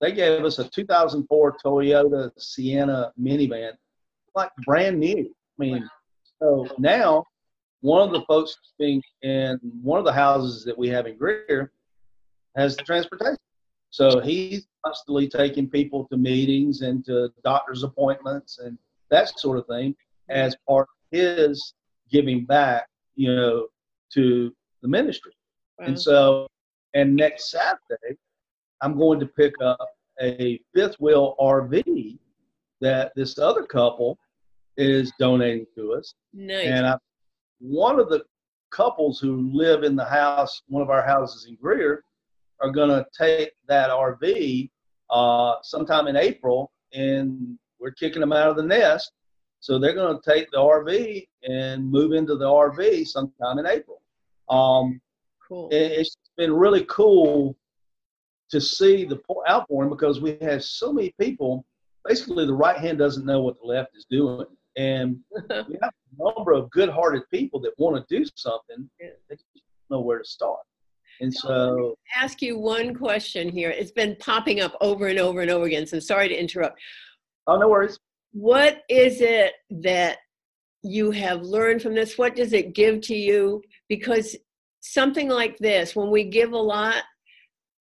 [0.00, 3.72] they gave us a 2004 Toyota Sienna minivan,
[4.34, 5.30] like brand new.
[5.58, 5.88] I mean,
[6.40, 7.24] so now
[7.80, 11.72] one of the folks being in one of the houses that we have in Greer
[12.56, 13.38] has the transportation.
[13.90, 18.78] So he's constantly taking people to meetings and to doctor's appointments and
[19.10, 19.94] that sort of thing
[20.28, 21.74] as part of his
[22.10, 23.68] giving back, you know,
[24.12, 25.32] to the ministry.
[25.78, 25.86] Wow.
[25.86, 26.46] And so,
[26.94, 28.18] and next Saturday,
[28.80, 29.88] I'm going to pick up
[30.20, 32.18] a fifth wheel RV
[32.80, 34.18] that this other couple
[34.76, 36.14] is donating to us.
[36.32, 36.66] nice.
[36.66, 36.96] And I,
[37.58, 38.24] one of the
[38.70, 42.04] couples who live in the house, one of our houses in Greer,
[42.60, 44.70] are going to take that RV
[45.10, 49.12] uh, sometime in April, and we're kicking them out of the nest.
[49.60, 54.00] So they're going to take the RV and move into the RV sometime in April.
[54.48, 55.00] Um,
[55.46, 55.68] cool.
[55.70, 57.56] it- it's been really cool
[58.50, 61.64] to see the outpouring because we have so many people.
[62.04, 64.46] Basically, the right hand doesn't know what the left is doing,
[64.76, 65.18] and
[65.68, 68.88] we have a number of good-hearted people that want to do something.
[69.00, 70.60] They just don't know where to start,
[71.20, 73.70] and so ask you one question here.
[73.70, 76.78] It's been popping up over and over and over again, so sorry to interrupt.
[77.46, 77.98] oh, no worries.
[78.32, 80.18] What is it that
[80.82, 82.18] you have learned from this?
[82.18, 83.62] What does it give to you?
[83.88, 84.36] Because
[84.80, 87.02] something like this, when we give a lot,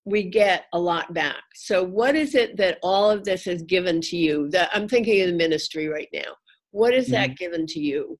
[0.05, 1.43] we get a lot back.
[1.55, 4.49] So, what is it that all of this has given to you?
[4.49, 6.35] That I'm thinking of the ministry right now.
[6.71, 7.35] What has that mm-hmm.
[7.35, 8.19] given to you?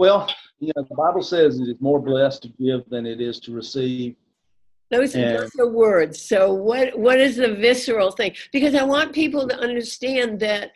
[0.00, 3.38] Well, you know, the Bible says it is more blessed to give than it is
[3.40, 4.16] to receive.
[4.90, 6.22] Those, And- those are words.
[6.22, 8.34] So what what is the visceral thing?
[8.50, 10.70] Because I want people to understand that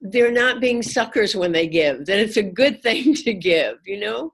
[0.00, 2.06] they're not being suckers when they give.
[2.06, 3.80] That it's a good thing to give.
[3.84, 4.32] You know.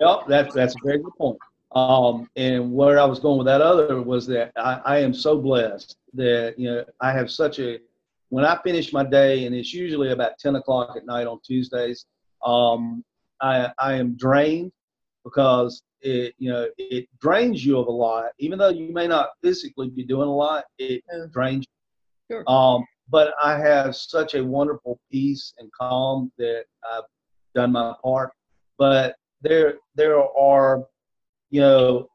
[0.00, 1.38] Yep, that's that's a very good point.
[1.74, 5.40] Um, and where I was going with that other was that I, I am so
[5.40, 7.80] blessed that you know I have such a
[8.28, 12.06] when I finish my day and it's usually about ten o'clock at night on Tuesdays,
[12.44, 13.04] um,
[13.40, 14.72] I I am drained
[15.24, 18.30] because it you know it drains you of a lot.
[18.38, 21.26] Even though you may not physically be doing a lot, it Yeah.
[21.32, 21.64] drains
[22.28, 22.36] you.
[22.36, 22.50] Sure.
[22.50, 27.04] Um, but I have such a wonderful peace and calm that I've
[27.54, 28.32] done my part.
[28.76, 30.86] But there there are,
[31.50, 32.08] you know,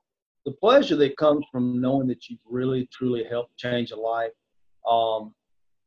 [0.45, 4.31] the pleasure that comes from knowing that you've really truly helped change a life.
[4.89, 5.33] Um,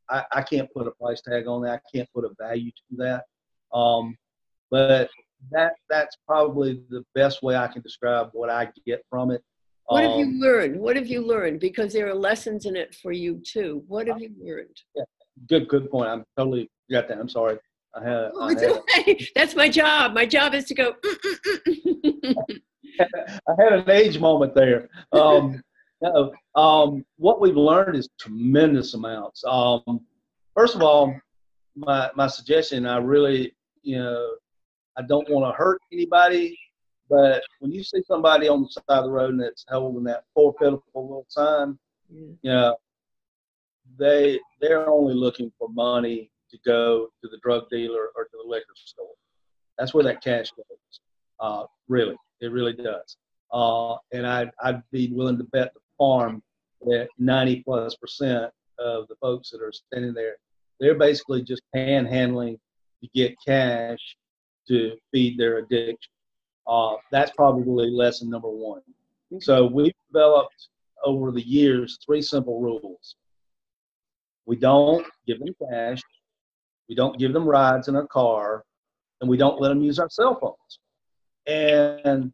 [0.08, 1.80] I, I can't put a price tag on that.
[1.84, 3.24] I can't put a value to that.
[3.76, 4.16] Um,
[4.70, 5.10] but
[5.50, 9.42] that that's probably the best way I can describe what I get from it.
[9.86, 10.80] What have you Um, learned?
[10.80, 11.60] What have you learned?
[11.60, 13.84] Because there are lessons in it for you too.
[13.86, 14.76] What have you learned?
[14.96, 15.04] Yeah,
[15.48, 16.08] Good good point.
[16.08, 17.18] I'm totally got that.
[17.18, 17.58] I'm sorry.
[17.94, 19.28] I had, Oh, I it's had okay.
[19.36, 20.12] That's my job.
[20.12, 20.94] My job is to go.
[21.04, 22.60] "Mm, mm, mm."
[23.48, 24.88] I had an age moment there.
[25.12, 25.62] Um,
[26.02, 29.44] no, um, what we've learned is tremendous amounts.
[29.46, 30.00] Um,
[30.54, 31.14] first of all,
[31.76, 34.30] my my suggestion, I really, you know,
[34.98, 36.58] I don't want to hurt anybody,
[37.08, 40.24] but when you see somebody on the side of the road and that's holding that
[40.34, 41.78] poor pitiful little sign,
[42.10, 42.20] Yeah.
[42.42, 42.76] you know,
[43.98, 48.48] they they're only looking for money to go to the drug dealer or to the
[48.48, 49.06] liquor store.
[49.78, 51.00] That's where that cash goes.
[51.40, 53.16] Uh, really, it really does.
[53.52, 56.42] Uh, and I'd I'd be willing to bet the farm
[56.82, 60.36] that 90 plus percent of the folks that are standing there,
[60.80, 62.58] they're basically just panhandling
[63.02, 64.16] to get cash
[64.68, 66.10] to feed their addiction.
[66.66, 68.80] Uh, that's probably lesson number one.
[69.40, 70.68] So we've developed
[71.04, 73.16] over the years three simple rules.
[74.46, 76.00] We don't give them cash,
[76.88, 78.64] we don't give them rides in our car,
[79.20, 80.78] and we don't let them use our cell phones.
[81.46, 82.32] And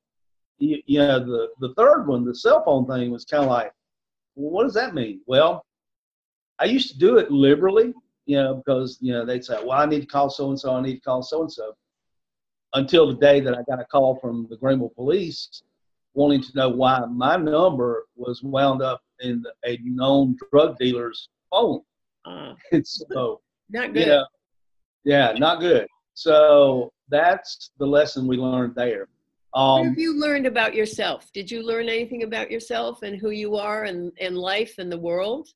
[0.59, 3.72] you, you know, the, the third one, the cell phone thing, was kind of like,
[4.35, 5.20] well, what does that mean?
[5.26, 5.64] Well,
[6.59, 7.93] I used to do it liberally,
[8.26, 10.74] you know, because you know they'd say, well, I need to call so and so,
[10.74, 11.74] I need to call so and so.
[12.74, 15.62] Until the day that I got a call from the Greenville police
[16.14, 21.80] wanting to know why my number was wound up in a known drug dealer's phone.
[22.24, 24.06] Ah, And so, not you good.
[24.06, 24.26] know,
[25.04, 25.88] yeah, not good.
[26.14, 29.08] So that's the lesson we learned there.
[29.50, 31.32] what Um, have you learned about yourself?
[31.32, 34.98] Did you learn anything about yourself and who you are and, and life and the
[34.98, 35.48] world?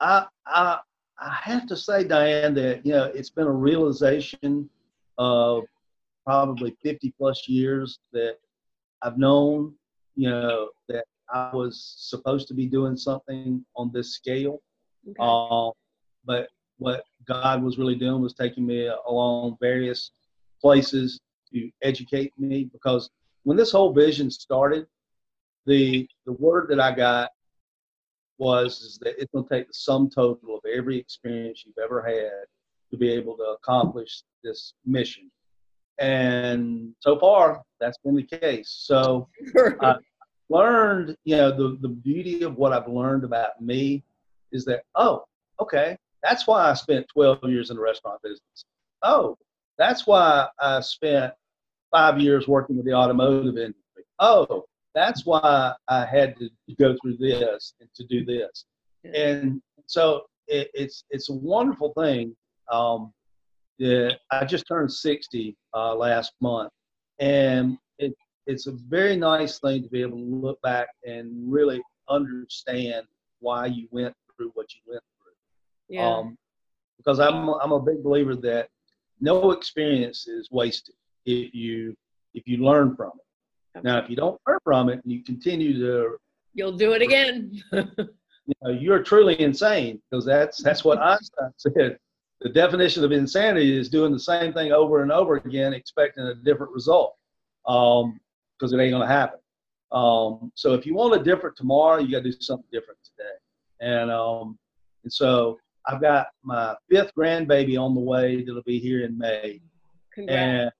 [0.00, 0.78] I, I,
[1.20, 4.70] I have to say, Diane, that you know it's been a realization
[5.18, 5.64] of
[6.24, 8.36] probably 50 plus years that
[9.02, 9.74] I've known,
[10.14, 14.60] you know, that I was supposed to be doing something on this scale.
[15.08, 15.16] Okay.
[15.18, 15.70] Uh,
[16.24, 16.48] but
[16.78, 20.12] what God was really doing was taking me along various
[20.60, 21.20] places
[21.52, 23.10] to educate me because
[23.44, 24.86] when this whole vision started,
[25.66, 27.30] the the word that I got
[28.38, 32.02] was is that it's going to take the sum total of every experience you've ever
[32.02, 32.46] had
[32.92, 35.30] to be able to accomplish this mission.
[35.98, 38.70] and so far that's been the case.
[38.86, 39.28] So
[39.80, 39.96] I
[40.48, 44.04] learned, you know, the the beauty of what I've learned about me
[44.52, 45.24] is that oh,
[45.60, 48.64] okay, that's why I spent 12 years in the restaurant business.
[49.02, 49.36] Oh,
[49.78, 51.32] that's why I spent
[51.90, 54.04] five years working with the automotive industry.
[54.18, 54.64] Oh,
[54.94, 58.64] that's why I had to go through this and to do this.
[59.04, 62.36] And so it, it's it's a wonderful thing.
[62.70, 63.12] Um,
[63.78, 66.70] yeah, I just turned 60 uh, last month,
[67.18, 68.14] and it,
[68.46, 73.06] it's a very nice thing to be able to look back and really understand
[73.40, 75.96] why you went through what you went through.
[75.96, 76.06] Yeah.
[76.06, 76.38] Um,
[76.98, 78.68] because I'm I'm a big believer that
[79.20, 80.94] no experience is wasted
[81.26, 81.96] if you
[82.34, 83.84] if you learn from it.
[83.84, 86.16] Now, if you don't learn from it and you continue to,
[86.54, 87.62] You'll do it again.
[87.72, 91.98] you know, you're truly insane because that's that's what Einstein said.
[92.42, 96.34] The definition of insanity is doing the same thing over and over again, expecting a
[96.34, 97.16] different result,
[97.64, 99.38] because it ain't gonna happen.
[99.92, 103.92] Um, so if you want a different tomorrow, you got to do something different today.
[103.92, 104.58] And um,
[105.04, 109.60] and so I've got my fifth grandbaby on the way that'll be here in May.
[110.14, 110.72] Congrats.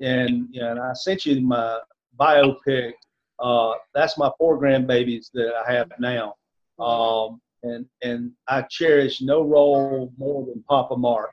[0.00, 1.78] and and yeah, and I sent you my
[2.18, 2.92] biopic.
[3.38, 6.34] Uh, that's my four grandbabies that I have now,
[6.78, 11.30] um, and and I cherish no role more than Papa Mark.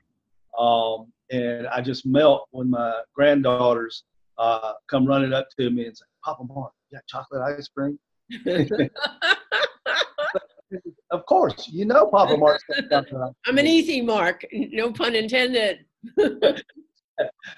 [0.58, 4.04] Um, and I just melt when my granddaughters
[4.38, 8.00] uh, come running up to me and say, "Papa Mark, you got chocolate ice cream?"
[11.12, 14.46] Of course, you know Papa Mark's got chocolate ice I'm an easy mark.
[14.54, 15.86] No pun intended.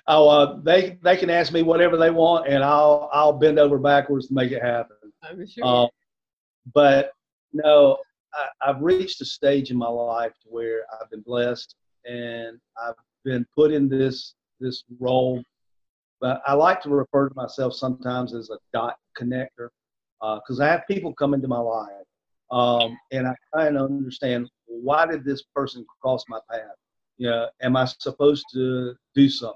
[0.08, 3.78] Oh, uh, they they can ask me whatever they want, and I'll I'll bend over
[3.78, 4.98] backwards to make it happen.
[5.24, 5.66] I'm sure.
[5.66, 5.90] Um,
[6.74, 7.12] but
[7.54, 7.98] no,
[8.34, 11.76] I, I've reached a stage in my life to where I've been blessed,
[12.06, 15.44] and I've been put in this this role.
[16.20, 19.70] But I like to refer to myself sometimes as a dot connector,
[20.22, 22.06] because I have people come into my life,
[22.52, 26.76] um, and I kind of understand why did this person cross my path
[27.22, 29.56] you know, am I supposed to do something?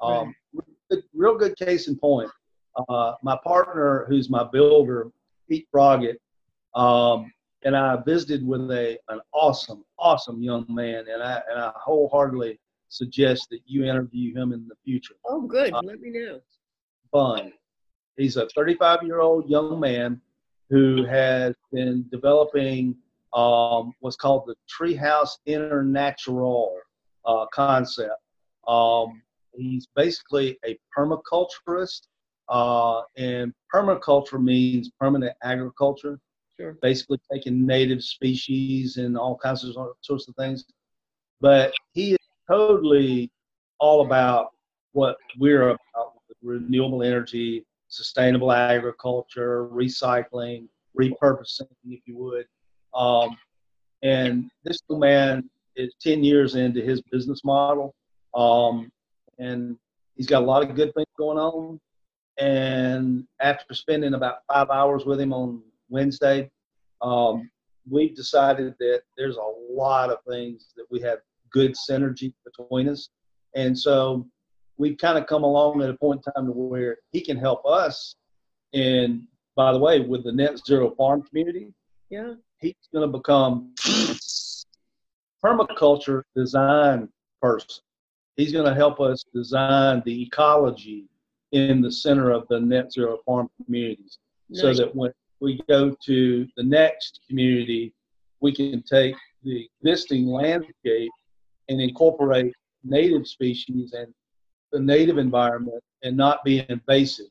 [0.00, 2.28] Um, real, real good case in point.
[2.88, 5.08] Uh, my partner, who's my builder,
[5.48, 6.16] Pete Froggett,
[6.74, 7.30] um,
[7.64, 12.58] and I visited with a an awesome, awesome young man, and I and I wholeheartedly
[12.88, 15.14] suggest that you interview him in the future.
[15.26, 15.72] oh, good.
[15.72, 16.40] uh, Let me know.
[17.12, 17.52] Fun.
[18.16, 20.20] He's a 35 year old young man
[20.68, 22.96] who has been developing
[23.32, 26.74] um, what's called the Treehouse Internatural
[27.24, 28.14] uh, concept.
[28.66, 29.22] Um,
[29.54, 32.02] he's basically a permaculturist,
[32.48, 36.18] uh, and permaculture means permanent agriculture,
[36.60, 36.76] Sure.
[36.82, 40.66] basically taking native species and all kinds of sorts of things.
[41.40, 43.30] But he is totally
[43.78, 44.50] all about
[44.92, 52.46] what we're about renewable energy, sustainable agriculture, recycling, repurposing, if you would.
[52.94, 53.38] Um,
[54.02, 57.94] and this man is 10 years into his business model.
[58.34, 58.92] Um,
[59.38, 59.78] and
[60.14, 61.80] he's got a lot of good things going on.
[62.38, 66.50] And after spending about five hours with him on Wednesday,
[67.02, 67.50] um,
[67.88, 71.18] we've decided that there's a lot of things that we have
[71.52, 73.10] good synergy between us.
[73.54, 74.26] And so
[74.76, 77.66] we've kind of come along at a point in time to where he can help
[77.66, 78.14] us.
[78.72, 79.24] And
[79.56, 81.74] by the way, with the net zero farm community,
[82.08, 82.34] Yeah.
[82.60, 83.74] he's going to become
[85.44, 87.08] permaculture design
[87.42, 87.82] person.
[88.36, 91.06] He's going to help us design the ecology
[91.52, 94.18] in the center of the net zero farm communities
[94.52, 97.92] so that when we go to the next community,
[98.40, 101.10] we can take the existing landscape
[101.68, 102.52] and incorporate
[102.84, 104.12] native species and
[104.72, 107.26] the native environment and not be invasive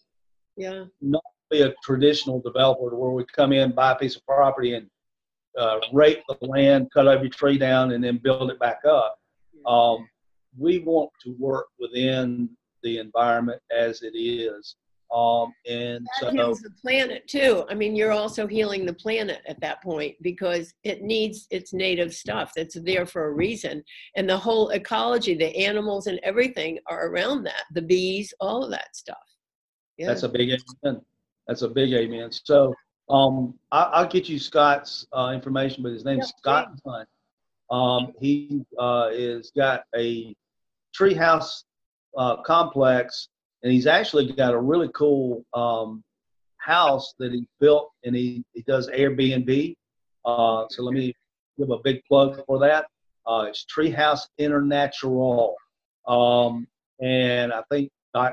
[0.56, 0.86] Yeah.
[1.02, 4.88] Not be a traditional developer where we come in, buy a piece of property, and
[5.58, 9.20] uh, rake the land, cut every tree down, and then build it back up.
[9.66, 10.08] Um,
[10.58, 12.50] we want to work within
[12.84, 14.76] the environment as it is,
[15.12, 17.66] um, and That so heals the planet too.
[17.70, 22.14] I mean, you're also healing the planet at that point because it needs its native
[22.14, 23.84] stuff that's there for a reason.
[24.16, 28.72] And the whole ecology, the animals and everything are around that, the bees, all of
[28.72, 29.18] that stuff.
[29.98, 30.08] Yeah.
[30.08, 30.50] that's a big
[30.84, 31.02] amen.
[31.48, 32.30] That's a big amen.
[32.32, 32.74] So
[33.10, 37.10] um, I, I'll get you Scott's uh, information, but his name's Yeah, Scott Hunt.
[37.72, 40.36] Um, he uh, is got a
[40.98, 41.64] treehouse
[42.18, 43.30] uh, complex,
[43.64, 46.04] and he's actually got a really cool um,
[46.58, 49.76] house that he built, and he, he does Airbnb.
[50.26, 51.14] Uh, so let me
[51.58, 52.86] give a big plug for that.
[53.26, 55.56] Uh, it's Treehouse International,
[56.08, 56.68] Um,
[57.02, 57.92] and I think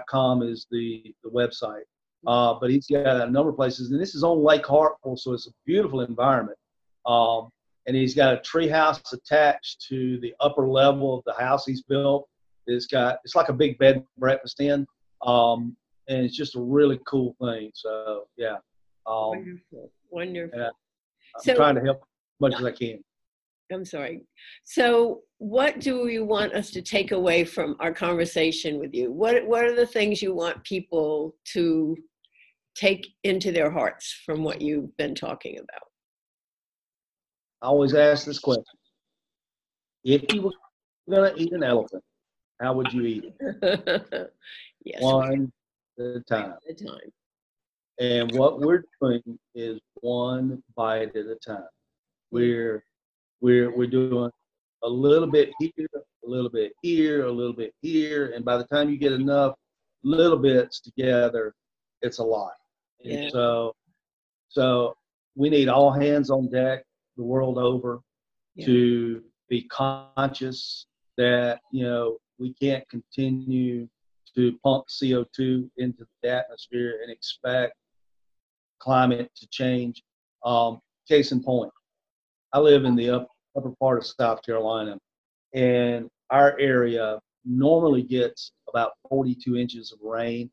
[0.09, 1.83] .com is the the website.
[2.27, 5.33] Uh, but he's got a number of places, and this is on Lake Hartwell, so
[5.33, 6.59] it's a beautiful environment.
[7.05, 7.51] Um,
[7.87, 12.29] and he's got a treehouse attached to the upper level of the house he's built.
[12.67, 14.87] It's got it's like a big bed and breakfast in,
[15.23, 15.77] um,
[16.09, 17.71] and it's just a really cool thing.
[17.75, 18.57] So yeah,
[19.07, 19.91] um, Wonderful.
[20.11, 20.59] Wonderful.
[20.61, 23.03] and I'm So- trying to help as much as I can.
[23.73, 24.25] I'm sorry.
[24.63, 29.11] So, what do you want us to take away from our conversation with you?
[29.11, 31.97] What What are the things you want people to
[32.77, 35.83] take into their hearts from what you've been talking about?
[37.61, 38.65] I always ask this question:
[40.05, 40.53] If you were
[41.11, 42.05] going to eat an elephant,
[42.61, 44.33] how would you eat it?
[44.87, 45.53] yes, One
[45.99, 46.55] at a time.
[46.69, 47.11] at a time.
[47.99, 49.23] And what we're doing
[49.55, 51.59] is one bite at a time.
[51.59, 51.67] Mm.
[52.31, 52.85] We're
[53.41, 54.31] we're we're doing
[54.83, 58.65] a little bit here, a little bit here, a little bit here, and by the
[58.65, 59.55] time you get enough
[60.03, 61.55] little bits together,
[62.03, 62.53] it's a lot.
[63.05, 63.29] And Yeah.
[63.31, 63.75] so
[64.49, 64.95] so
[65.35, 66.85] we need all hands on deck
[67.17, 68.01] the world over
[68.55, 68.67] Yeah.
[68.67, 73.89] to be conscious that you know we can't continue
[74.37, 77.75] to pump CO2 into the atmosphere and expect
[78.79, 80.03] climate to change.
[80.45, 81.73] Um, case in point,
[82.53, 84.99] I live in the up, upper part of South Carolina,
[85.55, 90.51] and our area normally gets about 42 inches of rain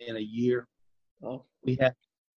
[0.00, 0.66] in a year.
[1.24, 1.94] Oh, We had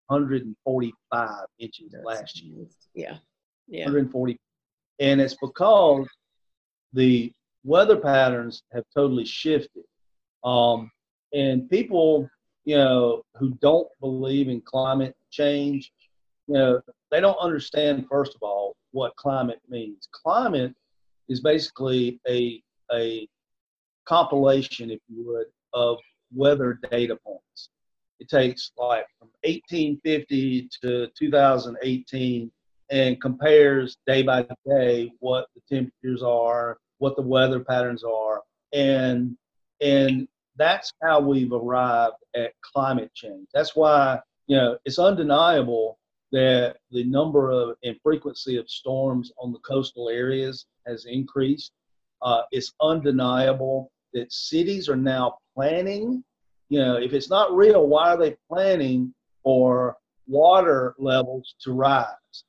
[0.07, 1.29] 145
[1.59, 2.65] inches that's last year.
[2.93, 3.17] Yeah,
[3.67, 4.39] yeah, 140
[4.99, 6.07] and it's because
[6.93, 7.31] the
[7.63, 9.83] weather patterns have totally shifted
[10.45, 10.91] um,
[11.33, 12.29] and people
[12.63, 15.91] you know who don't believe in climate change
[16.47, 16.81] you know
[17.11, 20.07] they don't understand first of all what climate means.
[20.11, 20.73] Climate
[21.29, 22.61] is basically a
[22.93, 23.27] a
[24.05, 25.97] compilation if you would of
[26.33, 27.69] weather data points.
[28.19, 32.51] It takes like from 1850 to 2018
[32.91, 38.41] and compares day by day what the temperatures are, what the weather patterns are,
[38.73, 39.35] and
[39.81, 40.27] and
[40.57, 43.47] that's how we've arrived at climate change.
[43.53, 45.99] That's why you know it's undeniable
[46.31, 51.71] that the number of and frequency of storms on the coastal areas has increased.
[52.21, 56.23] Uh, it's undeniable that cities are now planning.
[56.69, 59.97] You know, if it's not real, why are they planning for
[60.27, 62.43] water levels to rise?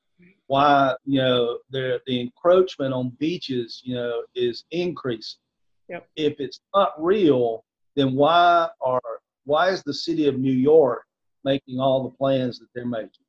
[0.47, 5.41] why you know the the encroachment on beaches you know is increasing.
[5.89, 6.09] Yep.
[6.17, 7.65] If it's not real,
[7.97, 9.01] then why are
[9.45, 11.03] why is the city of New York
[11.45, 13.25] making all the plans that they're making?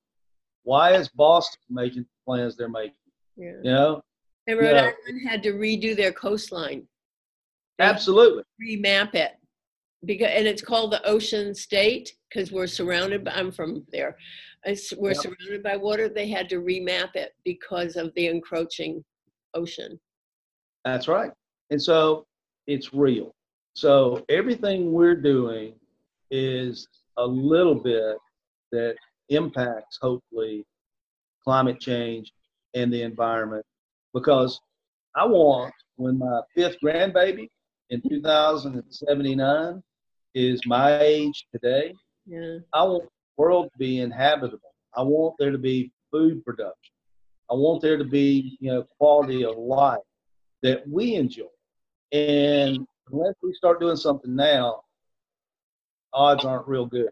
[0.63, 2.93] Why is Boston making the plans they're making?
[3.37, 3.51] yeah.
[3.63, 4.01] You know,
[4.47, 4.91] And Rhode Yeah.
[5.07, 6.87] Island had to redo their coastline.
[7.77, 8.43] They absolutely.
[8.61, 9.33] remap it
[10.05, 14.15] because and it's called the ocean state because we're surrounded by i'm from there
[14.63, 19.03] it's, we're surrounded by water they had to remap it because of the encroaching
[19.55, 19.99] ocean
[20.85, 21.31] That's right.
[21.71, 22.25] And so
[22.67, 23.33] it's real.
[23.77, 25.75] So everything we're doing
[26.31, 26.87] is
[27.17, 28.17] a little bit
[28.71, 28.95] that
[29.29, 30.65] impacts, hopefully,
[31.43, 32.33] climate change
[32.73, 33.63] and the environment.
[34.15, 34.59] Because
[35.15, 37.49] I want, when my fifth grandbaby
[37.91, 39.83] in 2079
[40.33, 41.93] is my age today,
[42.25, 43.09] yeah I want the
[43.43, 44.73] world to be inhabitable.
[44.95, 46.95] I want there to be food production.
[47.51, 50.01] I want there to be, you know, quality of life
[50.63, 51.45] that we enjoy.
[52.11, 54.81] And unless we start doing something now,
[56.13, 57.09] odds aren't real good.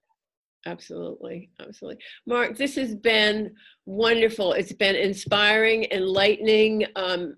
[0.66, 2.04] absolutely absolutely.
[2.26, 3.54] Mark this has been
[3.86, 4.54] wonderful.
[4.54, 7.36] It's been inspiring enlightening um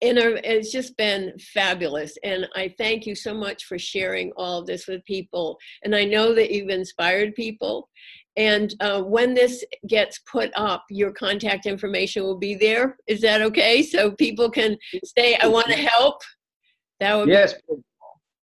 [0.00, 2.18] inner, it's just been fabulous.
[2.24, 5.58] And i thank you so much for sharing all of this with people.
[5.84, 7.88] And i know that you've inspired people.
[8.36, 12.96] And uh, when this gets put up your contact information will be there.
[13.06, 13.82] Is that okay?
[13.82, 16.22] So people can say i want to help.
[17.00, 17.54] That would be Yes,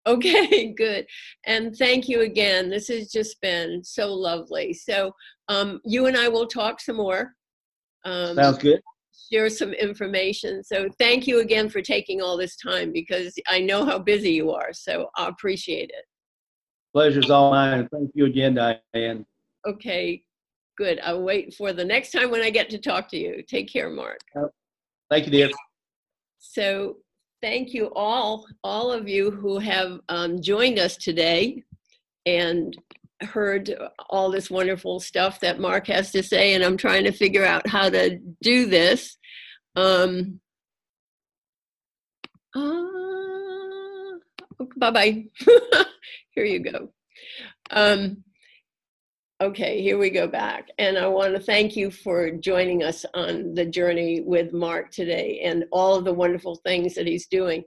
[0.07, 1.05] Okay, good.
[1.45, 2.69] And thank you again.
[2.69, 4.73] This has just been so lovely.
[4.73, 5.11] So
[5.47, 7.33] um, you and I will talk some more.
[8.05, 8.81] Um, sounds good.
[9.31, 10.63] share some information.
[10.63, 14.51] So thank you again for taking all this time because I know how busy you
[14.51, 14.73] are.
[14.73, 16.05] So I appreciate it.
[16.93, 17.87] Pleasure's all mine.
[17.91, 19.25] Thank you again, Diane.
[19.67, 20.23] Okay,
[20.77, 20.99] good.
[21.03, 23.43] I'll wait for the next time when I get to talk to you.
[23.47, 24.19] Take care, Mark.
[25.09, 25.49] Thank you, dear.
[26.39, 26.97] So
[27.41, 31.63] thank you all, all of you who have um, joined us today
[32.25, 32.77] and
[33.21, 33.75] heard
[34.09, 36.53] all this wonderful stuff that Mark has to say.
[36.53, 39.17] And I'm trying to figure out how to do this.
[39.75, 40.39] Um,
[42.55, 42.85] uh,
[44.77, 45.25] bye bye.
[46.31, 46.89] here you go.
[47.71, 48.23] Um,
[49.41, 50.67] okay, here we go back.
[50.77, 55.39] And I want to thank you for joining us on the journey with Mark today
[55.43, 57.63] and all of the wonderful things that he's doing.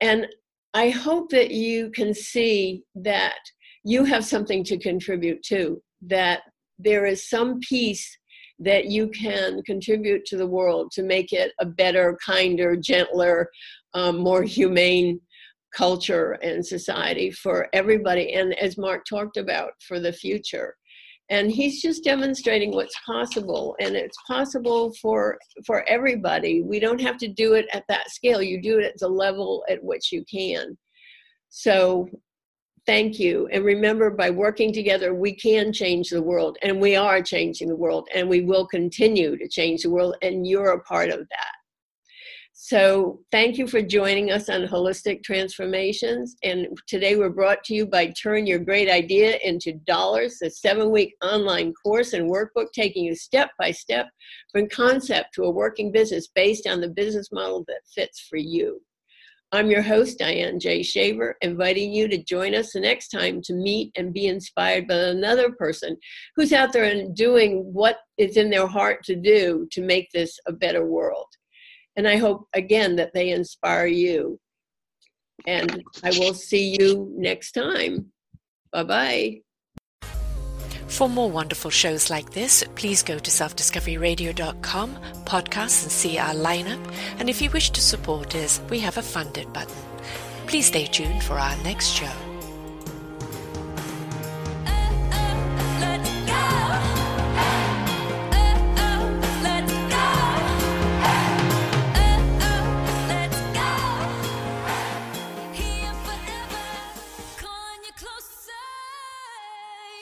[0.00, 0.28] And
[0.72, 3.38] I hope that you can see that
[3.82, 6.42] you have something to contribute to, that
[6.78, 8.16] there is some piece
[8.58, 13.50] that you can contribute to the world to make it a better, kinder, gentler,
[13.94, 15.20] um, more humane
[15.74, 18.32] culture and society for everybody.
[18.32, 20.74] And as Mark talked about, for the future.
[21.28, 26.62] And he's just demonstrating what's possible, and it's possible for for everybody.
[26.62, 28.40] We don't have to do it at that scale.
[28.40, 30.78] You do it at the level at which you can.
[31.48, 32.08] So
[32.86, 33.48] thank you.
[33.52, 37.76] And remember, by working together, we can change the world, and we are changing the
[37.76, 41.54] world, and we will continue to change the world, and you're a part of that.
[42.68, 46.34] So, thank you for joining us on Holistic Transformations.
[46.42, 50.90] And today we're brought to you by Turn Your Great Idea into Dollars, the seven
[50.90, 54.08] week online course and workbook taking you step by step
[54.50, 58.80] from concept to a working business based on the business model that fits for you.
[59.52, 60.82] I'm your host, Diane J.
[60.82, 64.96] Shaver, inviting you to join us the next time to meet and be inspired by
[64.96, 65.96] another person
[66.34, 70.36] who's out there and doing what is in their heart to do to make this
[70.48, 71.28] a better world.
[71.96, 74.38] And I hope, again, that they inspire you.
[75.46, 78.12] And I will see you next time.
[78.72, 79.40] Bye bye.
[80.88, 86.80] For more wonderful shows like this, please go to selfdiscoveryradio.com, podcasts, and see our lineup.
[87.18, 89.76] And if you wish to support us, we have a funded button.
[90.46, 92.25] Please stay tuned for our next show.